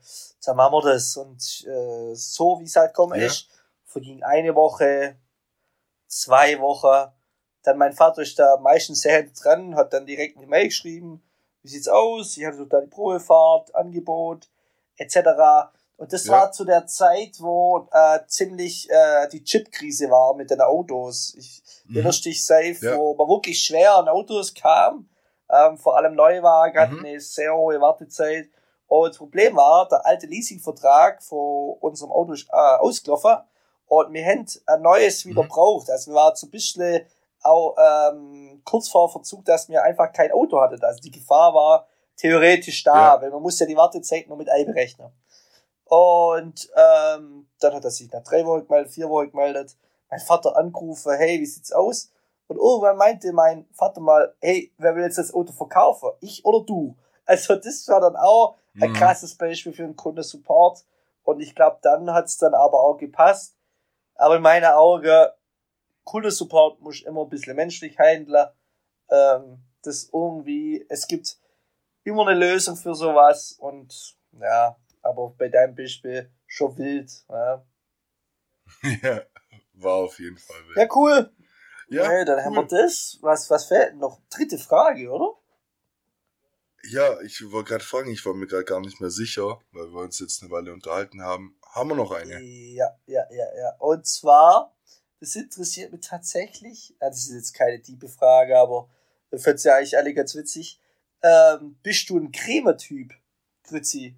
[0.45, 1.17] dann machen wir das.
[1.17, 3.27] Und äh, so wie es halt kommen ja.
[3.27, 3.49] ist,
[3.89, 5.17] verging eine Woche,
[6.07, 7.11] zwei Wochen.
[7.63, 11.23] Dann mein Vater ist da meistens sehr dran, hat dann direkt eine Mail geschrieben,
[11.61, 12.37] wie sieht's aus?
[12.37, 14.49] Ich hatte total die Probefahrt, Angebot,
[14.95, 15.17] etc.
[15.97, 16.33] Und das ja.
[16.33, 21.35] war zu der Zeit, wo äh, ziemlich äh, die Chip-Krise war mit den Autos.
[21.37, 21.97] Ich mhm.
[21.97, 22.97] erinnerst dich safe, ja.
[22.97, 25.09] wo man wirklich schwer an Autos kam.
[25.51, 26.79] Ähm, vor allem Neuwagen mhm.
[26.79, 28.49] hatten eine sehr hohe Wartezeit.
[28.87, 33.37] Und das Problem war, der alte Leasingvertrag von unserem Auto ist äh, ausgelaufen.
[33.89, 35.47] Und wir haben ein neues wieder mhm.
[35.47, 35.89] braucht.
[35.89, 37.05] Also wir waren so ein bisschen
[37.41, 40.81] auch ähm, kurz vor Verzug, dass wir einfach kein Auto hatten.
[40.83, 43.21] Also die Gefahr war theoretisch da, ja.
[43.21, 45.11] weil man muss ja die Wartezeit nur mit einberechnen.
[45.85, 49.75] Und ähm, dann hat er sich nach drei Wochen gemeldet, vier Wochen gemeldet.
[50.11, 52.11] Mein Vater angerufen, hey, wie sieht's aus?
[52.47, 56.11] Und irgendwann meinte mein Vater mal, hey, wer will jetzt das Auto verkaufen?
[56.19, 56.95] Ich oder du?
[57.25, 58.95] Also das war dann auch ein mhm.
[58.95, 60.85] krasses Beispiel für einen Kundensupport.
[61.23, 63.55] Und ich glaube, dann hat's dann aber auch gepasst.
[64.20, 65.30] Aber in meinen Augen,
[66.03, 68.49] Kundensupport muss immer ein bisschen menschlich handeln.
[69.09, 71.38] Ähm, das irgendwie, es gibt
[72.03, 77.09] immer eine Lösung für sowas und ja, aber bei deinem Beispiel schon wild.
[77.30, 77.65] Ja,
[79.01, 79.22] ja
[79.74, 80.78] war auf jeden Fall wild.
[80.78, 81.32] Ja, cool.
[81.88, 82.43] Ja, okay, dann cool.
[82.43, 83.17] haben wir das.
[83.22, 84.20] Was, was fehlt noch?
[84.30, 85.34] Dritte Frage, oder?
[86.84, 90.01] Ja, ich wollte gerade fragen, ich war mir gerade gar nicht mehr sicher, weil wir
[90.01, 91.59] uns jetzt eine Weile unterhalten haben.
[91.70, 92.41] Haben wir noch eine?
[92.41, 93.76] Ja, ja, ja, ja.
[93.80, 94.76] Und zwar,
[95.20, 98.89] das interessiert mich tatsächlich, das ist jetzt keine tiefe Frage, aber
[99.32, 100.80] ich finde es ja eigentlich alle ganz witzig.
[101.22, 103.13] Ähm, bist du ein Cremetyp,
[103.63, 104.15] Grützi?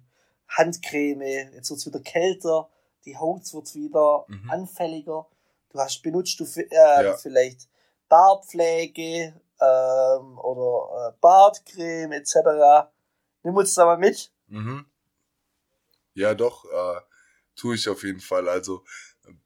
[0.48, 2.68] Handcreme, jetzt wird's wieder kälter,
[3.04, 4.50] die Haut wird wieder mhm.
[4.50, 5.26] anfälliger.
[5.70, 7.16] Du hast, benutzt du äh, ja.
[7.16, 7.68] vielleicht
[8.08, 9.32] Bartpflege,
[9.62, 12.88] ähm, oder äh, Bartcreme etc.
[13.42, 14.32] Nimm uns da mal mit.
[14.48, 14.86] Mhm.
[16.14, 17.00] Ja, doch, äh,
[17.56, 18.48] tue ich auf jeden Fall.
[18.48, 18.84] Also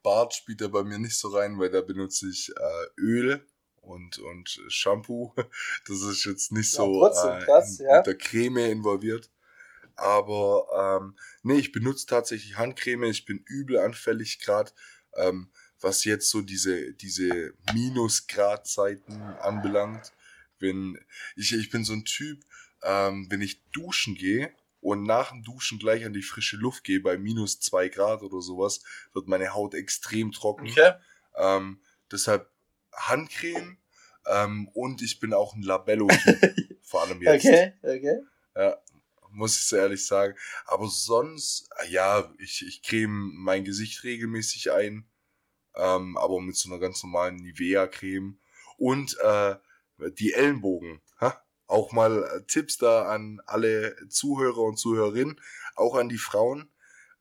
[0.03, 3.47] Bart spielt da bei mir nicht so rein, weil da benutze ich äh, Öl
[3.81, 5.35] und, und Shampoo.
[5.87, 7.97] Das ist jetzt nicht so ja, trotzdem, äh, krass, ja.
[7.99, 9.31] mit der Creme involviert.
[9.97, 13.05] Aber ähm, nee, ich benutze tatsächlich Handcreme.
[13.05, 14.73] Ich bin übel anfällig gerade.
[15.15, 15.51] Ähm,
[15.81, 20.13] was jetzt so diese, diese Minusgradzeiten anbelangt.
[20.59, 20.99] Wenn,
[21.37, 22.45] ich, ich bin so ein Typ,
[22.83, 24.55] ähm, wenn ich duschen gehe
[24.87, 28.41] und nach dem Duschen gleich an die frische Luft gehe bei minus zwei Grad oder
[28.41, 28.83] sowas,
[29.13, 30.69] wird meine Haut extrem trocken.
[30.69, 30.93] Okay.
[31.37, 31.81] Ähm,
[32.11, 32.51] deshalb
[32.95, 33.79] Handcreme
[34.27, 37.47] ähm, und ich bin auch ein Labello-Typ, vor allem jetzt.
[37.47, 38.21] Okay, okay.
[38.55, 38.77] Ja,
[39.31, 40.35] muss ich so ehrlich sagen.
[40.67, 45.07] Aber sonst, ja, ich, ich creme mein Gesicht regelmäßig ein
[45.77, 48.39] ähm, aber mit so einer ganz normalen Nivea-Creme.
[48.79, 49.57] Und äh,
[50.19, 51.01] die Ellenbogen.
[51.67, 55.41] Auch mal äh, Tipps da an alle Zuhörer und Zuhörerinnen,
[55.75, 56.71] auch an die Frauen.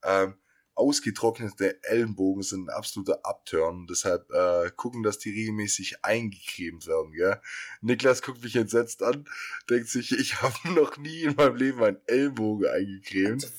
[0.04, 0.36] Ähm,
[0.76, 3.88] ausgetrocknete Ellenbogen sind ein absoluter Upturn.
[3.88, 7.12] Deshalb äh, gucken, dass die regelmäßig eingecremt werden.
[7.14, 7.42] Gell?
[7.82, 9.28] Niklas guckt mich entsetzt an,
[9.70, 13.52] denkt sich, ich habe noch nie in meinem Leben einen Ellenbogen eingecremt.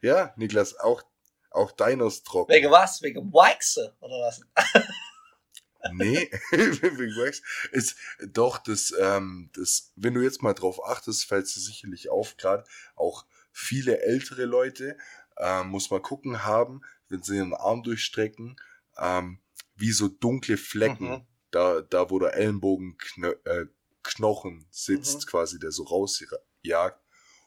[0.00, 1.02] Ja, Niklas, auch
[1.50, 2.52] Auch deiner ist trocken.
[2.52, 3.00] Wegen was?
[3.02, 4.40] Wegen Waxe oder was?
[5.92, 7.42] Nee, wegen Wax.
[7.72, 12.36] Ist doch das, ähm, das, wenn du jetzt mal drauf achtest, fällt es sicherlich auf,
[12.36, 12.64] gerade
[12.96, 14.96] auch viele ältere Leute,
[15.38, 18.56] ähm, muss man gucken, haben, wenn sie ihren Arm durchstrecken,
[18.98, 19.40] ähm,
[19.76, 21.26] wie so dunkle Flecken, Mhm.
[21.50, 23.66] da, da wo der Ellenbogenknochen äh,
[24.02, 25.30] Knochen sitzt, Mhm.
[25.30, 27.00] quasi, der so rausjagt.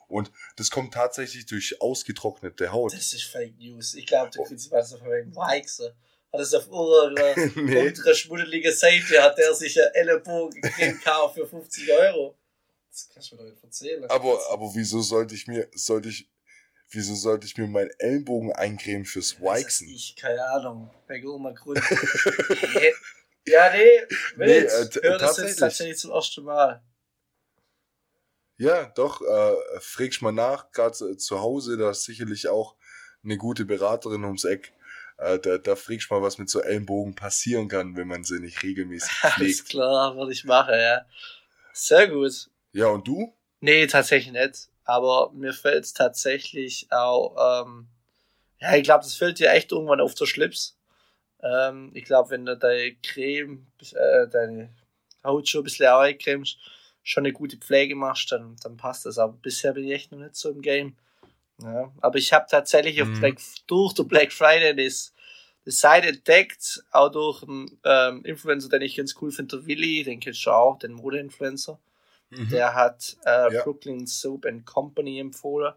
[0.08, 2.94] Und das kommt tatsächlich durch ausgetrocknete Haut.
[2.94, 3.94] Das ist Fake News.
[3.94, 4.44] Ich glaube, Oh.
[4.44, 5.96] du kriegst was von wegen Waxe.
[6.34, 7.88] Hat es auf unserer, Nee.
[7.90, 12.38] unserer schmuddelige Seite, hat der sich ein Ellenbogen gekauft für 50 Euro.
[12.92, 14.04] Das kannst du mir doch nicht erzählen.
[14.10, 16.30] Aber, aber wieso sollte ich mir, sollte ich,
[16.90, 19.88] wieso sollte ich mir meinen Ellenbogen eincremen fürs Waxen?
[19.88, 20.90] Ich, keine Ahnung.
[21.08, 21.80] Wegen irgendeinem Grund.
[23.46, 24.02] Ja, nee,
[24.36, 24.38] wild.
[24.38, 24.70] Nee, äh,
[25.04, 25.56] Hör das jetzt tatsächlich.
[25.58, 26.84] tatsächlich zum ersten Mal.
[28.58, 32.76] Ja, doch, äh, fragst mal nach, gerade zu Hause, da ist sicherlich auch
[33.24, 34.74] eine gute Beraterin ums Eck.
[35.18, 38.62] Äh, da, da fragst mal, was mit so Ellenbogen passieren kann, wenn man sie nicht
[38.64, 39.70] regelmäßig Alles pflegt.
[39.70, 41.06] klar, würde ich machen, ja.
[41.74, 42.50] Sehr gut.
[42.72, 43.34] Ja, und du?
[43.60, 44.70] Nee, tatsächlich nicht.
[44.84, 47.88] Aber mir fällt es tatsächlich auch, ähm,
[48.60, 50.78] ja, ich glaube, das fällt dir echt irgendwann auf der Schlips.
[51.44, 54.74] Ähm, ich glaube, wenn du deine Creme, äh, deine
[55.24, 56.58] Haut schon ein bisschen eincremst,
[57.04, 59.18] schon eine gute Pflege machst, dann, dann passt das.
[59.18, 60.96] Aber bisher bin ich echt noch nicht so im Game.
[61.62, 63.20] Ja, aber ich habe tatsächlich auf Mhm.
[63.20, 63.38] Black,
[63.68, 65.14] durch den Black Friday das,
[65.66, 70.04] das Seite entdeckt, auch durch einen ähm, Influencer, den ich ganz cool finde, der Willi,
[70.04, 71.80] den kennst du auch, den Mode-Influencer.
[72.30, 72.50] Mhm.
[72.50, 73.64] Der hat äh, Ja.
[73.64, 75.74] Brooklyn Soap and Company empfohlen.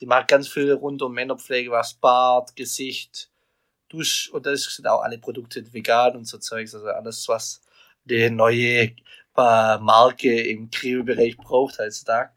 [0.00, 3.30] Die macht ganz viel rund um Männerpflege, was Bart, Gesicht,
[3.88, 6.74] Dusch und das sind auch alle Produkte vegan und so Zeugs.
[6.74, 7.62] Also alles, was
[8.04, 8.82] die neue
[9.36, 12.30] äh, Marke im Cremebereich braucht heutzutage.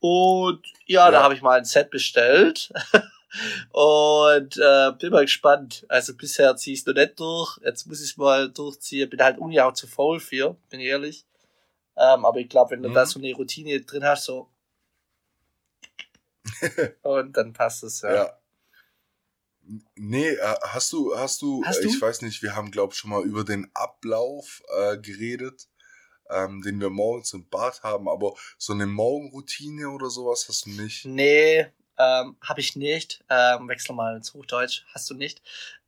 [0.00, 1.10] Und ja, Ja.
[1.12, 2.72] da habe ich mal ein Set bestellt.
[3.72, 5.86] Und äh, bin mal gespannt.
[5.88, 7.58] Also bisher ziehe ich es noch nicht durch.
[7.64, 9.08] Jetzt muss ich es mal durchziehen.
[9.08, 11.24] Bin halt irgendwie auch zu faul für, bin ich ehrlich.
[11.96, 12.94] Ähm, aber ich glaube, wenn du Mhm.
[12.94, 14.48] da so eine Routine drin hast, so.
[17.02, 18.14] und dann passt es, ja.
[18.14, 18.36] Ja.
[19.94, 21.88] Nee, äh, hast du, hast du, Hast du?
[21.88, 25.68] ich weiß nicht, wir haben, glaube ich, schon mal über den Ablauf äh, geredet,
[26.32, 30.70] ähm, den wir morgens im Bad haben, aber so eine Morgenroutine oder sowas hast du
[30.70, 31.04] nicht.
[31.04, 31.66] Nee,
[31.98, 33.22] ähm, habe ich nicht.
[33.28, 34.84] Ähm, wechsel mal ins Hochdeutsch.
[34.94, 35.42] Hast du nicht?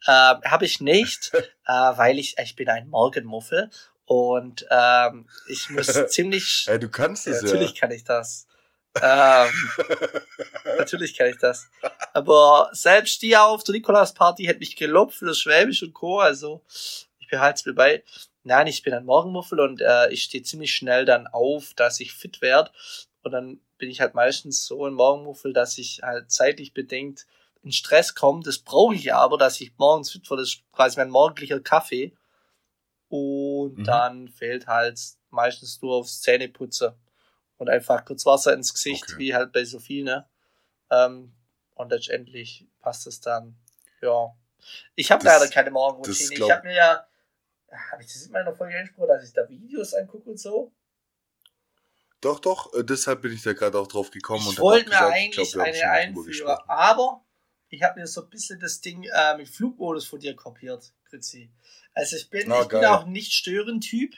[0.07, 1.33] Ähm, habe ich nicht,
[1.67, 3.71] äh, weil ich, ich bin ein Morgenmuffel
[4.05, 6.65] und ähm, ich muss ziemlich.
[6.67, 7.49] Hey, du kannst es ja.
[7.49, 8.47] natürlich kann ich das.
[9.01, 9.49] Ähm,
[10.79, 11.69] natürlich kann ich das.
[12.13, 16.21] Aber selbst die auf der Nikolaus-Party hätte mich gelobt für das Schwäbisch und Co.
[16.21, 16.63] Also
[17.19, 18.05] ich behalte es mir bei.
[18.45, 22.13] Nein, ich bin ein Morgenmuffel und äh, ich stehe ziemlich schnell dann auf, dass ich
[22.13, 22.71] fit werde.
[23.23, 27.27] Und dann bin ich halt meistens so ein Morgenmuffel, dass ich halt zeitlich bedingt
[27.63, 28.43] in Stress komme.
[28.43, 30.43] Das brauche ich aber, dass ich morgens fit werde.
[30.43, 32.13] Das ist quasi mein morgendlicher Kaffee.
[33.09, 33.85] Und Mhm.
[33.85, 34.99] dann fehlt halt
[35.31, 36.93] meistens nur aufs Zähneputzen
[37.59, 39.19] und einfach kurz Wasser ins Gesicht, Okay.
[39.19, 40.27] wie halt bei Sophie, ne?
[40.91, 41.33] Ähm,
[41.75, 43.57] und letztendlich passt es dann.
[44.01, 44.35] Ja.
[44.95, 46.35] Ich habe leider keine Morgenroutine.
[46.35, 47.07] Ich habe mir ja,
[47.73, 50.73] habe ich das in meiner Folge angesprochen, dass ich da Videos angucke und so?
[52.21, 55.01] Doch, doch, äh, deshalb bin ich da gerade auch drauf gekommen und Ich wollte mir
[55.07, 56.69] eigentlich glaub, eine gesprochen.
[56.69, 57.25] aber
[57.69, 61.51] ich habe mir so ein bisschen das Ding äh, mit Flugmodus von dir kopiert, Grützi.
[61.95, 64.15] Also ich bin, Ah, ich bin auch nicht stören Typ.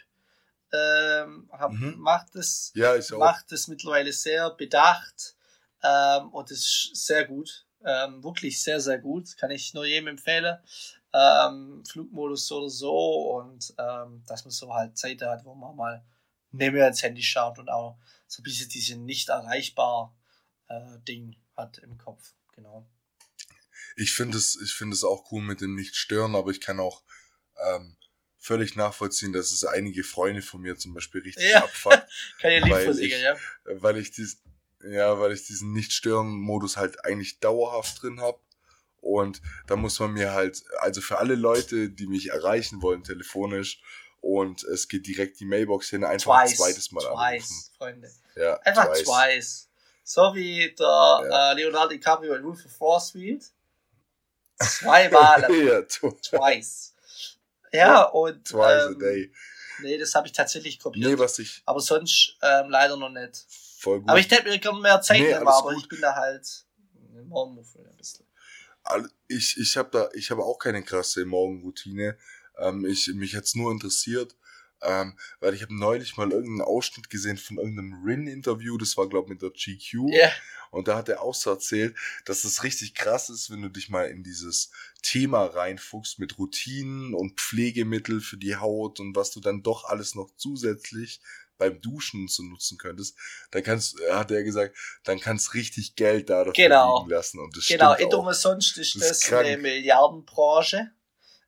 [0.73, 1.95] Ähm, hab, Mhm.
[1.99, 5.37] Macht das Ja, macht es mittlerweile sehr bedacht
[5.83, 7.67] ähm, und ist sehr gut.
[7.85, 9.37] Ähm, wirklich sehr, sehr gut.
[9.37, 10.59] Kann ich nur jedem empfehlen.
[11.17, 15.77] Ähm, Flugmodus so oder so und ähm, dass man so halt Zeit hat, wo man
[15.77, 16.05] mal
[16.51, 20.13] mehr ins Handy schaut und auch so ein bisschen diese nicht erreichbar
[20.69, 22.35] äh, Ding hat im Kopf.
[22.57, 22.85] Genau.
[23.97, 27.03] Ich finde es, ich finde es auch cool mit dem Nicht-Stören, aber ich kann auch
[27.65, 27.97] ähm,
[28.39, 31.63] völlig nachvollziehen, dass es einige Freunde von mir zum Beispiel richtig Ja.
[31.63, 32.09] abfuckt,
[32.41, 33.37] Kann ja versichern, ich- ja.
[33.81, 34.43] weil ich dies,
[34.83, 38.41] ja, weil ich diesen Nicht-Stören-Modus halt eigentlich dauerhaft drin habe.
[39.05, 43.83] Und da muss man mir halt, also für alle Leute, die mich erreichen wollen telefonisch
[44.23, 46.57] und es geht direkt die Mailbox hin, einfach ein Twice.
[46.57, 47.39] zweites Mal anrufen.
[47.39, 48.11] Twice, Freunde.
[48.35, 49.05] Ja, Einfach twice.
[49.05, 49.69] twice.
[50.05, 51.53] So wie der Ja.
[51.53, 53.45] äh, Leonardo DiCaprio in Wolf of Wall Street.
[54.59, 55.41] Zweimal.
[55.67, 56.95] ja, tw- twice.
[57.73, 59.33] Ja, und twice a ähm, day.
[59.83, 61.05] nee, das habe ich tatsächlich kopiert.
[61.07, 63.45] Nee, was ich aber sonst ähm, leider noch nicht.
[63.79, 64.09] voll gut.
[64.09, 65.83] Aber ich hätte mir mehr Zeit Nee, nehmen, aber gut.
[65.83, 66.47] ich bin da halt
[67.17, 68.25] ein Morgenmuffel ein bisschen.
[69.29, 72.17] Ich, ich habe da, ich habe auch keine krasse Morgenroutine.
[72.59, 74.37] Ähm, ich, mich hat's nur interessiert,
[74.83, 79.27] Ähm, weil ich habe neulich mal irgendeinen Ausschnitt gesehen von irgendeinem Rin-Interview, das war, glaube
[79.27, 80.13] ich, mit der GQ.
[80.13, 80.31] Ja.
[80.71, 83.89] Und da hat er auch so erzählt, dass es richtig krass ist, wenn du dich
[83.89, 84.71] mal in dieses
[85.03, 90.15] Thema reinfuchst mit Routinen und Pflegemittel für die Haut und was du dann doch alles
[90.15, 91.21] noch zusätzlich
[91.57, 93.17] beim Duschen so nutzen könntest,
[93.53, 96.99] dann kannst, hat er gesagt, dann kannst richtig Geld da dafür Genau.
[96.99, 97.39] liegen lassen.
[97.39, 98.27] Und das Genau, stimmt nicht auch.
[98.27, 100.91] umsonst ist Das ist das eine Milliardenbranche.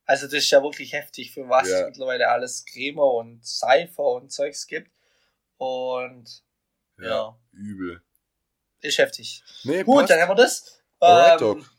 [0.05, 1.81] Also das ist ja wirklich heftig, für was Ja.
[1.81, 4.91] es mittlerweile alles Creme und Seife und Zeugs gibt.
[5.57, 6.43] Und
[6.99, 8.03] Ja, ja, übel.
[8.81, 9.43] ist heftig.
[9.65, 10.11] Nee, Gut, passt.
[10.11, 10.81] dann haben wir das.
[11.01, 11.71] Alright, Ähm, Doc.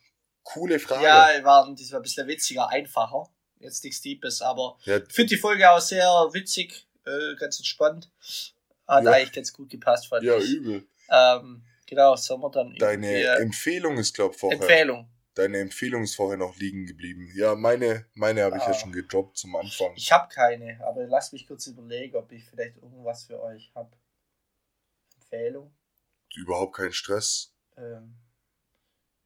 [0.43, 1.03] Coole Frage.
[1.03, 3.29] ja, war diesmal ein bisschen witziger, einfacher.
[3.59, 8.11] Jetzt nichts Deepes, aber Ja, ich finde die Folge auch sehr witzig, äh, ganz entspannt.
[8.87, 9.11] Hat Ja.
[9.11, 10.49] eigentlich ganz gut gepasst, fand ja ich.
[10.51, 10.87] übel.
[11.09, 14.59] Ähm, genau, wir dann Deine irgendwie- Empfehlung ist, glaub vorher.
[14.59, 15.09] Empfehlung.
[15.35, 17.29] Deine Empfehlung ist vorher noch liegen geblieben.
[17.35, 18.73] Ja, meine, meine habe ich ja Ah.
[18.73, 19.93] schon gedroppt zum Anfang.
[19.95, 23.91] Ich habe keine, aber lasst mich kurz überlegen, ob ich vielleicht irgendwas für euch habe.
[25.15, 25.75] Empfehlung.
[26.35, 27.53] Überhaupt kein Stress.
[27.77, 28.15] Ähm,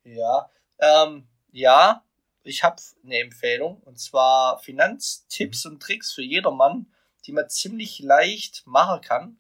[0.04, 0.50] ja.
[0.80, 2.04] Ähm, ja,
[2.44, 6.91] ich habe eine Empfehlung und zwar Finanztipps und Tricks für jedermann,
[7.26, 9.40] die man ziemlich leicht machen kann.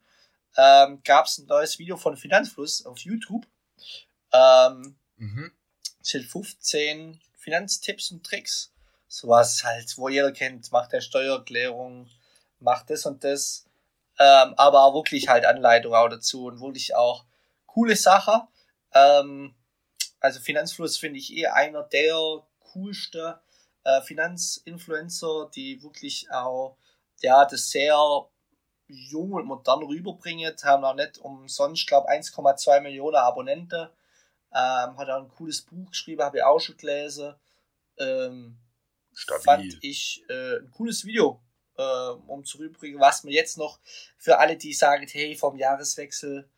[0.57, 3.45] Ähm, Gab es ein neues Video von Finanzfluss auf YouTube.
[4.33, 5.51] Ähm, Mhm.
[6.01, 8.71] sind 15 Finanztipps und Tricks.
[9.07, 12.09] Sowas halt, wo jeder kennt, macht der Steuererklärung,
[12.59, 13.65] macht das und das.
[14.17, 17.25] Ähm, aber auch wirklich halt Anleitung auch dazu und wirklich auch
[17.65, 18.47] coole Sache.
[18.93, 19.53] Ähm,
[20.19, 23.33] also Finanzfluss finde ich eh einer der coolsten
[23.83, 26.77] äh, Finanzinfluencer, die wirklich auch
[27.23, 27.95] ja das sehr
[28.87, 33.89] jung und modern rüberbringen, haben auch nicht umsonst, glaube 1,2 Millionen Abonnenten.
[34.53, 37.35] Ähm, hat auch ein cooles Buch geschrieben, habe ich auch schon gelesen.
[37.97, 38.57] Ähm,
[39.13, 39.43] Stabil.
[39.43, 41.41] Fand ich äh, ein cooles Video,
[41.77, 43.79] äh, um zu rüberbringen, was mir jetzt noch
[44.17, 46.49] für alle, die sagen, hey, vom Jahreswechsel,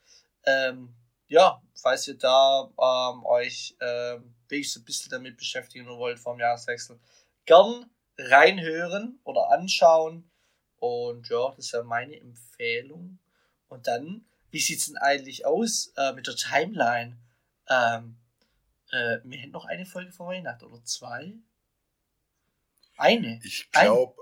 [0.46, 0.96] ähm,
[1.28, 7.00] ja, falls ihr da ähm, euch ähm, wenigstens ein bisschen damit beschäftigen wollt vom Jahreswechsel,
[7.46, 10.30] gern reinhören oder anschauen.
[10.84, 13.18] Und ja, das wäre meine Empfehlung.
[13.70, 17.18] Und dann, wie sieht's denn eigentlich aus äh, mit der Timeline?
[17.70, 18.18] Ähm,
[18.92, 21.36] äh, wir hätten noch eine Folge vor Weihnachten oder zwei?
[22.98, 23.40] Eine.
[23.46, 24.22] Ich glaube,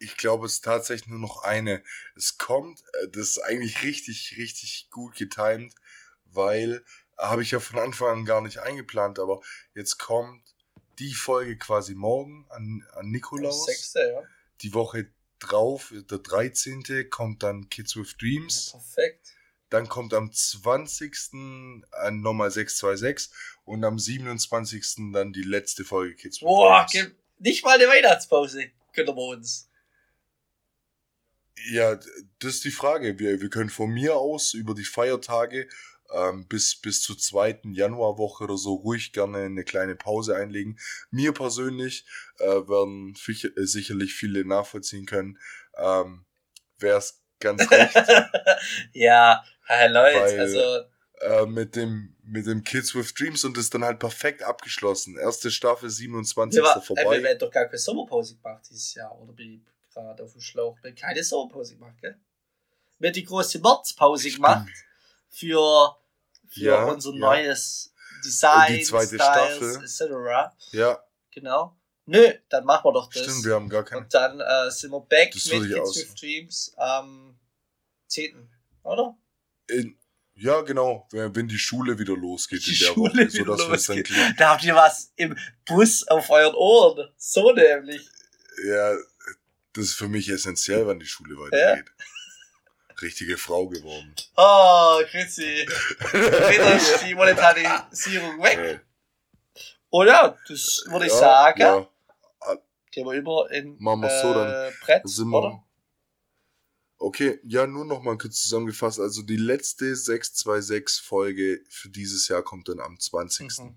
[0.00, 1.82] ich glaube, es ist tatsächlich nur noch eine.
[2.14, 5.74] Es kommt, äh, das ist eigentlich richtig, richtig gut getimed,
[6.26, 6.84] weil
[7.16, 9.40] äh, habe ich ja von Anfang an gar nicht eingeplant, aber
[9.74, 10.42] jetzt kommt
[10.98, 13.64] die Folge quasi morgen an, an Nikolaus.
[13.64, 14.22] Sechste, ja.
[14.60, 15.10] Die Woche
[15.42, 17.08] drauf, der 13.
[17.10, 18.18] kommt dann Kids with ja.
[18.18, 18.70] Dreams.
[18.72, 19.34] Perfekt.
[19.70, 21.16] Dann kommt am 20.
[21.92, 23.32] an nochmal 626
[23.64, 25.12] und am 27.
[25.12, 27.12] dann die letzte Folge Kids with Boah, Dreams.
[27.38, 29.68] nicht mal eine Weihnachtspause können wir uns.
[31.70, 31.96] Ja,
[32.38, 33.18] das ist die Frage.
[33.18, 35.68] Wir, wir können von mir aus über die Feiertage
[36.12, 40.78] ähm, bis, bis zur zweiten Januarwoche oder so ruhig gerne eine kleine Pause einlegen.
[41.10, 42.04] Mir persönlich
[42.38, 45.38] äh, werden äh, sicherlich viele nachvollziehen können.
[45.76, 46.24] Ähm,
[46.78, 47.94] Wäre es ganz recht.
[48.92, 50.84] ja, Leute, Weil- also
[51.20, 55.16] äh, mit dem mit dem Kids with Dreams und ist dann halt perfekt abgeschlossen.
[55.18, 56.58] Erste Staffel 27.
[56.58, 57.22] wir, war, äh, wir vorbei.
[57.22, 60.76] werden doch gar keine Sommerpause gemacht dieses Jahr, oder bin ich gerade auf dem Schlauch?
[60.82, 62.16] Wir haben keine Sommerpause gemacht, gell?
[62.98, 64.68] Wir haben die große Märzpause gemacht
[65.28, 65.96] für,
[66.52, 67.18] für Ja, unser ja.
[67.18, 67.92] neues
[68.24, 70.10] Design, Die zweite Styles, Staffel.
[70.10, 70.72] etc.
[70.72, 71.02] Ja,
[71.34, 71.76] Genau.
[72.04, 73.22] Nö, dann machen wir doch das.
[73.22, 74.04] stimmt, wir haben gar keinen.
[74.04, 76.14] Und dann äh, sind wir back Das mit Kids with.
[76.16, 77.38] Dreams am
[78.08, 78.50] 10.
[78.82, 79.16] Oder?
[79.68, 79.96] In,
[80.34, 83.86] ja, genau, wenn, die Schule wieder losgeht Die in der Schule Woche, sodass wir es
[83.86, 87.08] dann klar- Da habt ihr was im Bus auf euren Ohren.
[87.16, 88.06] So nämlich.
[88.66, 88.94] Ja,
[89.74, 91.90] das ist für mich essentiell, wann die Schule weitergeht.
[93.00, 94.14] Richtige Frau geworden.
[94.36, 95.42] Oh, grüezi.
[95.42, 98.58] Wieder ist die Monetarisierung weg.
[98.58, 98.78] Äh,
[99.90, 101.60] Und ja, das würde ich ja, sagen.
[101.60, 101.88] Ja,
[102.92, 105.64] Gehen wir über in Machen wir's so, dann äh, Brett, sind oder?
[106.98, 109.00] Okay, ja, nur noch mal kurz zusammengefasst.
[109.00, 113.58] Also die letzte 626-Folge für dieses Jahr kommt dann am 20.
[113.58, 113.74] Mhm.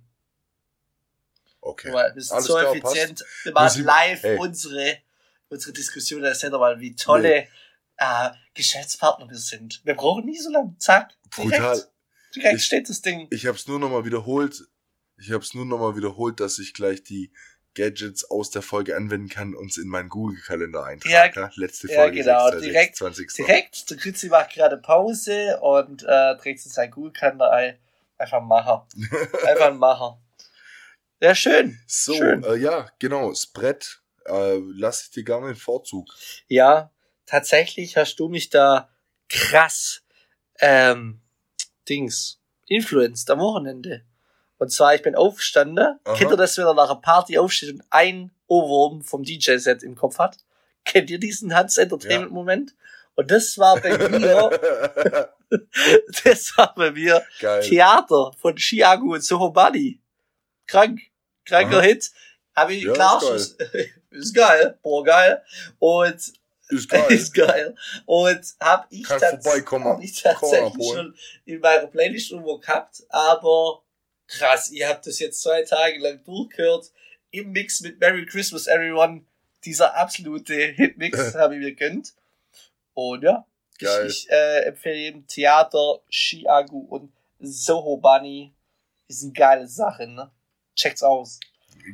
[1.61, 1.91] Okay.
[1.93, 3.21] Weil wir sind Alles so klar, effizient.
[3.43, 4.37] Wir Wir machen live Hey.
[4.37, 4.97] unsere,
[5.49, 6.21] unsere Diskussion.
[6.21, 7.47] Da seht ihr mal, wie tolle
[7.97, 9.81] äh, Geschäftspartner wir sind.
[9.85, 10.75] Wir brauchen nicht so lange.
[10.79, 11.11] Zack.
[11.37, 11.83] Direkt, Brutal.
[12.35, 13.27] direkt Ich- steht das Ding.
[13.31, 14.63] Ich habe es nur noch mal wiederholt.
[15.17, 17.31] Ich habe es nur noch mal wiederholt, dass ich gleich die
[17.73, 21.39] Gadgets aus der Folge anwenden kann und es in meinen Google-Kalender eintrage.
[21.39, 22.61] Ja, Letzte ja, Folge, genau, 6.
[22.61, 23.33] direkt- 20.
[23.33, 27.77] Direkt, der Kritzi macht gerade Pause und äh, trägt sich sein Google-Kalender ein.
[28.17, 28.87] Einfach ein Macher.
[29.45, 30.21] Einfach ein Macher.
[31.21, 31.79] Ja, schön.
[31.87, 32.43] So, Schön.
[32.43, 36.09] äh, ja, genau, Brett äh, lasse ich dir gerne in Vorzug.
[36.47, 36.91] Ja,
[37.25, 38.89] tatsächlich hast du mich da
[39.29, 40.01] krass,
[40.59, 41.21] ähm,
[41.89, 44.03] Dings, influenced am Wochenende.
[44.57, 46.15] Und zwar, ich bin aufgestanden, Aha.
[46.15, 49.95] kennt ihr das, wenn er nach einer Party aufsteht und ein Ohrwurm vom DJ-Set im
[49.95, 50.37] Kopf hat?
[50.85, 52.75] Kennt ihr diesen Hans Entertainment-Moment?
[53.15, 54.49] Und das war bei mir,
[56.23, 57.61] das war bei mir Geil.
[57.63, 59.99] Theater von Chiago und Sohobali.
[60.67, 61.01] Krank.
[61.45, 61.85] Kranker Aha.
[61.85, 62.11] Hit.
[62.55, 64.77] Hab ich Ja, klar ist schon- ist geil.
[64.81, 65.43] Boah, geil.
[65.79, 66.33] Und
[66.69, 67.11] Ist geil.
[67.11, 67.75] ist geil.
[68.05, 73.83] Und hab ich, tats- vorbeikommen, hab ich tatsächlich schon in meiner Playlist irgendwo gehabt, aber
[74.27, 76.91] krass, ihr habt das jetzt zwei Tage lang durchgehört.
[77.31, 79.25] Im Mix mit Merry Christmas Everyone.
[79.63, 82.13] Dieser absolute Hitmix habe ich mir gönnt.
[82.93, 83.45] Und ja,
[83.79, 84.07] Geil.
[84.07, 88.53] ich, ich äh, empfehle jedem Theater, Chiagu und Soho Bunny.
[89.09, 90.31] Die sind geile Sachen, ne?
[90.75, 91.39] Checkt's aus.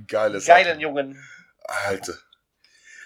[0.08, 0.64] Geile Sache.
[0.64, 1.22] Geilen Jungen.
[1.64, 2.14] Alter.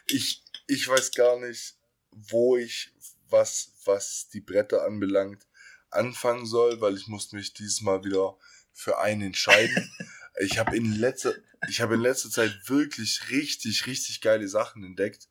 [0.07, 1.76] Ich, ich weiß gar nicht,
[2.11, 2.93] wo ich,
[3.30, 5.47] was, was die Bretter anbelangt,
[5.89, 8.38] anfangen soll, weil ich musste mich dieses Mal wieder
[8.74, 9.91] für einen entscheiden.
[10.39, 11.34] ich habe in letzter,
[11.70, 15.30] ich habe in letzter Zeit wirklich richtig, richtig geile Sachen entdeckt,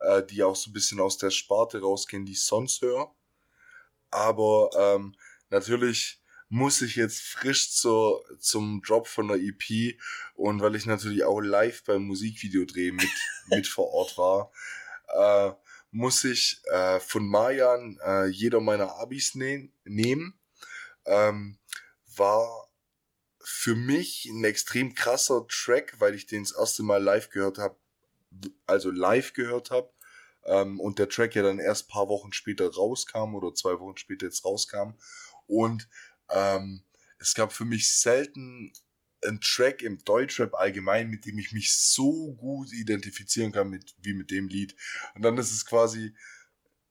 [0.00, 3.14] äh, die auch so ein bisschen aus der Sparte rausgehen, die ich sonst höre.
[4.10, 5.16] Aber ähm,
[5.48, 6.21] natürlich
[6.52, 9.98] muss ich jetzt frisch zur, zum Drop von der EP
[10.34, 13.08] und weil ich natürlich auch live beim Musikvideodreh mit,
[13.46, 14.52] mit vor Ort war,
[15.08, 15.54] äh,
[15.92, 20.38] muss ich äh, von Mayan äh, jeder meiner Abis ne nehmen.
[21.06, 21.58] Ähm,
[22.16, 22.68] war
[23.42, 27.76] für mich ein extrem krasser Track, weil ich den das erste Mal live gehört habe,
[28.66, 29.90] also live gehört habe.
[30.44, 34.26] Ähm, und der Track ja dann erst paar Wochen später rauskam oder zwei Wochen später
[34.26, 34.98] jetzt rauskam.
[35.46, 35.88] Und
[36.30, 36.82] ähm,
[37.18, 38.72] es gab für mich selten
[39.24, 44.14] einen Track im Deutschrap allgemein, mit dem ich mich so gut identifizieren kann mit, wie
[44.14, 44.74] mit dem Lied.
[45.14, 46.14] Und dann ist es quasi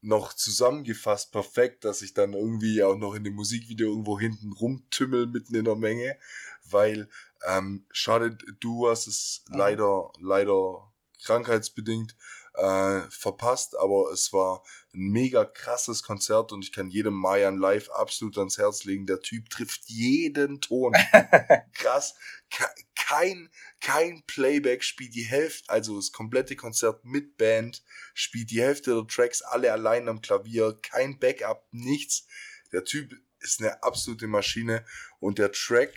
[0.02, 5.28] noch zusammengefasst perfekt, dass ich dann irgendwie auch noch in dem Musikvideo irgendwo hinten rumtümmel
[5.28, 6.18] mitten in der Menge,
[6.64, 7.08] weil
[7.48, 9.58] ähm, schade, du hast es Mhm.
[9.58, 10.92] leider, leider
[11.24, 12.16] krankheitsbedingt
[12.54, 17.90] äh, verpasst, aber es war ein mega krasses Konzert und ich kann jedem Mayan live
[17.92, 19.06] absolut ans Herz legen.
[19.06, 20.94] Der Typ trifft jeden Ton.
[21.74, 22.16] Krass.
[22.50, 23.50] Ke- Kein,
[23.82, 27.84] kein Playback spielt die Hälfte, also das komplette Konzert mit Band,
[28.14, 32.28] spielt die Hälfte der Tracks alle allein am Klavier, kein Backup, nichts.
[32.72, 34.86] Der Typ ist eine absolute Maschine
[35.20, 35.94] und der Track,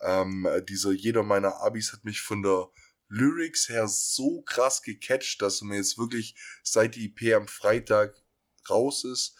[0.00, 2.68] ähm, dieser jeder meiner Abis hat mich von der
[3.08, 8.14] Lyrics her so krass gecatcht, dass mir jetzt wirklich seit die EP am Freitag
[8.68, 9.36] raus ist,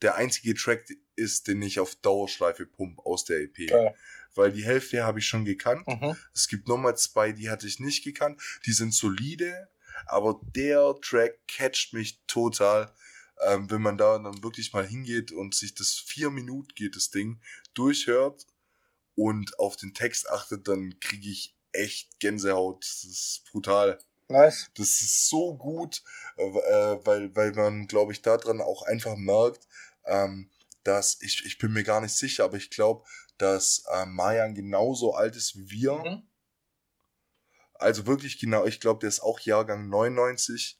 [0.00, 0.86] der einzige Track
[1.16, 3.68] ist, den ich auf Dauerschleife pump aus der EP.
[3.68, 3.94] Geil.
[4.34, 5.86] Weil die Hälfte habe ich schon gekannt.
[5.86, 6.16] Mhm.
[6.34, 8.40] Es gibt nochmal zwei, die hatte ich nicht gekannt.
[8.64, 9.68] Die sind solide,
[10.06, 12.92] aber der Track catcht mich total.
[13.46, 17.10] Ähm, wenn man da dann wirklich mal hingeht und sich das vier Minuten geht, das
[17.10, 17.40] Ding,
[17.74, 18.46] durchhört
[19.14, 22.84] und auf den Text achtet, dann kriege ich echt Gänsehaut.
[22.84, 23.98] Das ist brutal.
[24.28, 24.70] Nice.
[24.74, 26.02] Das ist so gut,
[26.36, 29.66] äh, äh, weil, weil man, glaube ich, daran auch einfach merkt,
[30.06, 30.50] ähm,
[30.84, 33.04] dass ich, ich bin mir gar nicht sicher, aber ich glaube,
[33.38, 35.94] dass äh, Mayan genauso alt ist wie wir.
[35.94, 36.22] Mhm.
[37.74, 40.78] Also wirklich genau, ich glaube, der ist auch Jahrgang 99.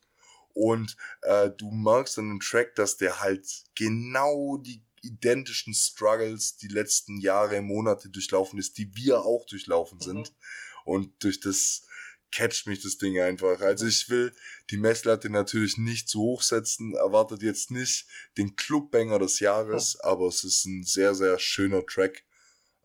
[0.55, 6.69] Und äh, du merkst an dem Track, dass der halt genau die identischen Struggles die
[6.69, 10.37] letzten Jahre, Monate durchlaufen ist, die wir auch durchlaufen Mhm.
[10.85, 11.87] Und durch das
[12.31, 13.61] catcht mich das Ding einfach.
[13.61, 14.35] Also ich will
[14.71, 18.07] die Messlatte natürlich nicht zu hoch setzen, erwartet jetzt nicht
[18.39, 22.25] den Clubbanger des Jahres, aber es ist ein sehr, sehr schöner Track.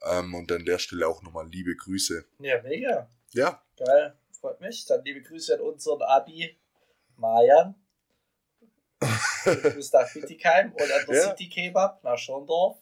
[0.03, 2.25] Ähm, und an der Stelle auch nochmal liebe Grüße.
[2.39, 3.09] Ja, mega.
[3.33, 4.17] Ja, Geil.
[4.39, 4.85] Freut mich.
[4.85, 6.57] Dann liebe Grüße an unseren Abi
[7.15, 7.75] Mayan.
[9.43, 11.29] Grüße nach Bietigheim und an der Ja.
[11.29, 12.77] City Kebab nach Schondorf.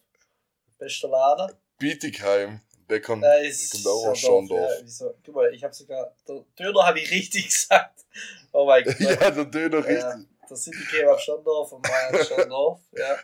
[0.78, 1.56] Bester Laden.
[1.78, 4.72] Bietigheim, der kommt, Da der ist auch aus Schorndorf.
[4.72, 5.14] Ja, wieso?
[5.26, 6.16] Guck mal, ich habe sogar.
[6.28, 8.06] Der Döner habe ich richtig gesagt.
[8.52, 8.99] Oh mein Gott.
[8.99, 10.30] Ja, der Döner Ja, richtig.
[10.49, 12.80] der City Kebab Schondorf und Mayan Schondorf.
[12.91, 13.18] Ja.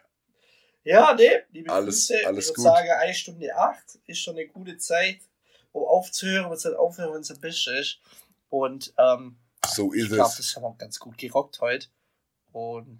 [0.84, 2.26] Ja, nee, liebe Alles- Grüße.
[2.28, 5.20] alles ich würde sagen, eine Stunde acht ist schon eine gute Zeit,
[5.74, 8.00] um aufzuhören, wenn es dann aufhören, wenn es ein bisschen ist.
[8.50, 10.38] Und ähm, So ich ist glaube, es.
[10.38, 11.86] das haben wir ganz gut gerockt heute.
[12.52, 13.00] Und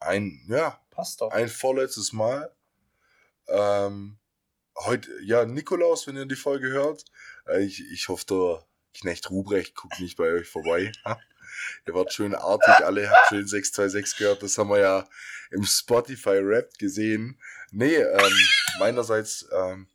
[0.00, 1.30] Ein, ja, passt doch.
[1.30, 2.52] ein vorletztes Mal.
[3.46, 4.18] Ähm,
[4.80, 7.04] heute, ja, Nikolaus, wenn ihr die Folge hört.
[7.46, 8.64] Äh, ich, ich hoffe, der
[8.98, 10.92] Knecht Ruprecht guckt nicht bei euch vorbei.
[11.86, 14.42] Ihr wart schön artig, alle habt schön 626 gehört.
[14.42, 15.08] Das haben wir ja
[15.50, 17.40] im Spotify Rap gesehen.
[17.72, 18.32] Nee, ähm,
[18.78, 19.88] meinerseits ähm,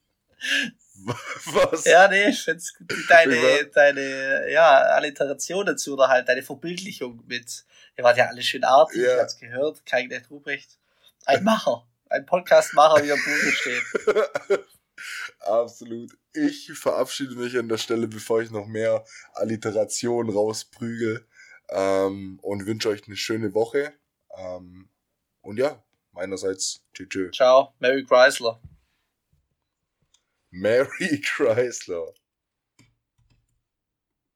[1.46, 1.86] Was?
[1.86, 2.92] Ja, nee, ich find's gut.
[3.10, 7.66] Deine, deine, ja, Alliteration dazu oder halt deine Verbildlichung mit,
[7.98, 9.14] ihr wart ja alle schön artig, ja.
[9.14, 10.78] ich hab's gehört, kein Knecht Ruprecht.
[11.26, 11.86] Ein Macher.
[12.10, 14.66] Ein Podcastmacher, wie er Buche steht.
[15.40, 16.18] Absolut.
[16.34, 21.28] Ich verabschiede mich an der Stelle, bevor ich noch mehr Alliteration rausprügel.
[21.70, 23.94] Ähm, und wünsche euch eine schöne Woche.
[24.38, 24.90] Ähm,
[25.42, 27.36] und ja, meinerseits, tschüss.
[27.36, 28.62] Ciao, Merry Chrysler.
[30.52, 32.14] Mary Chrysler.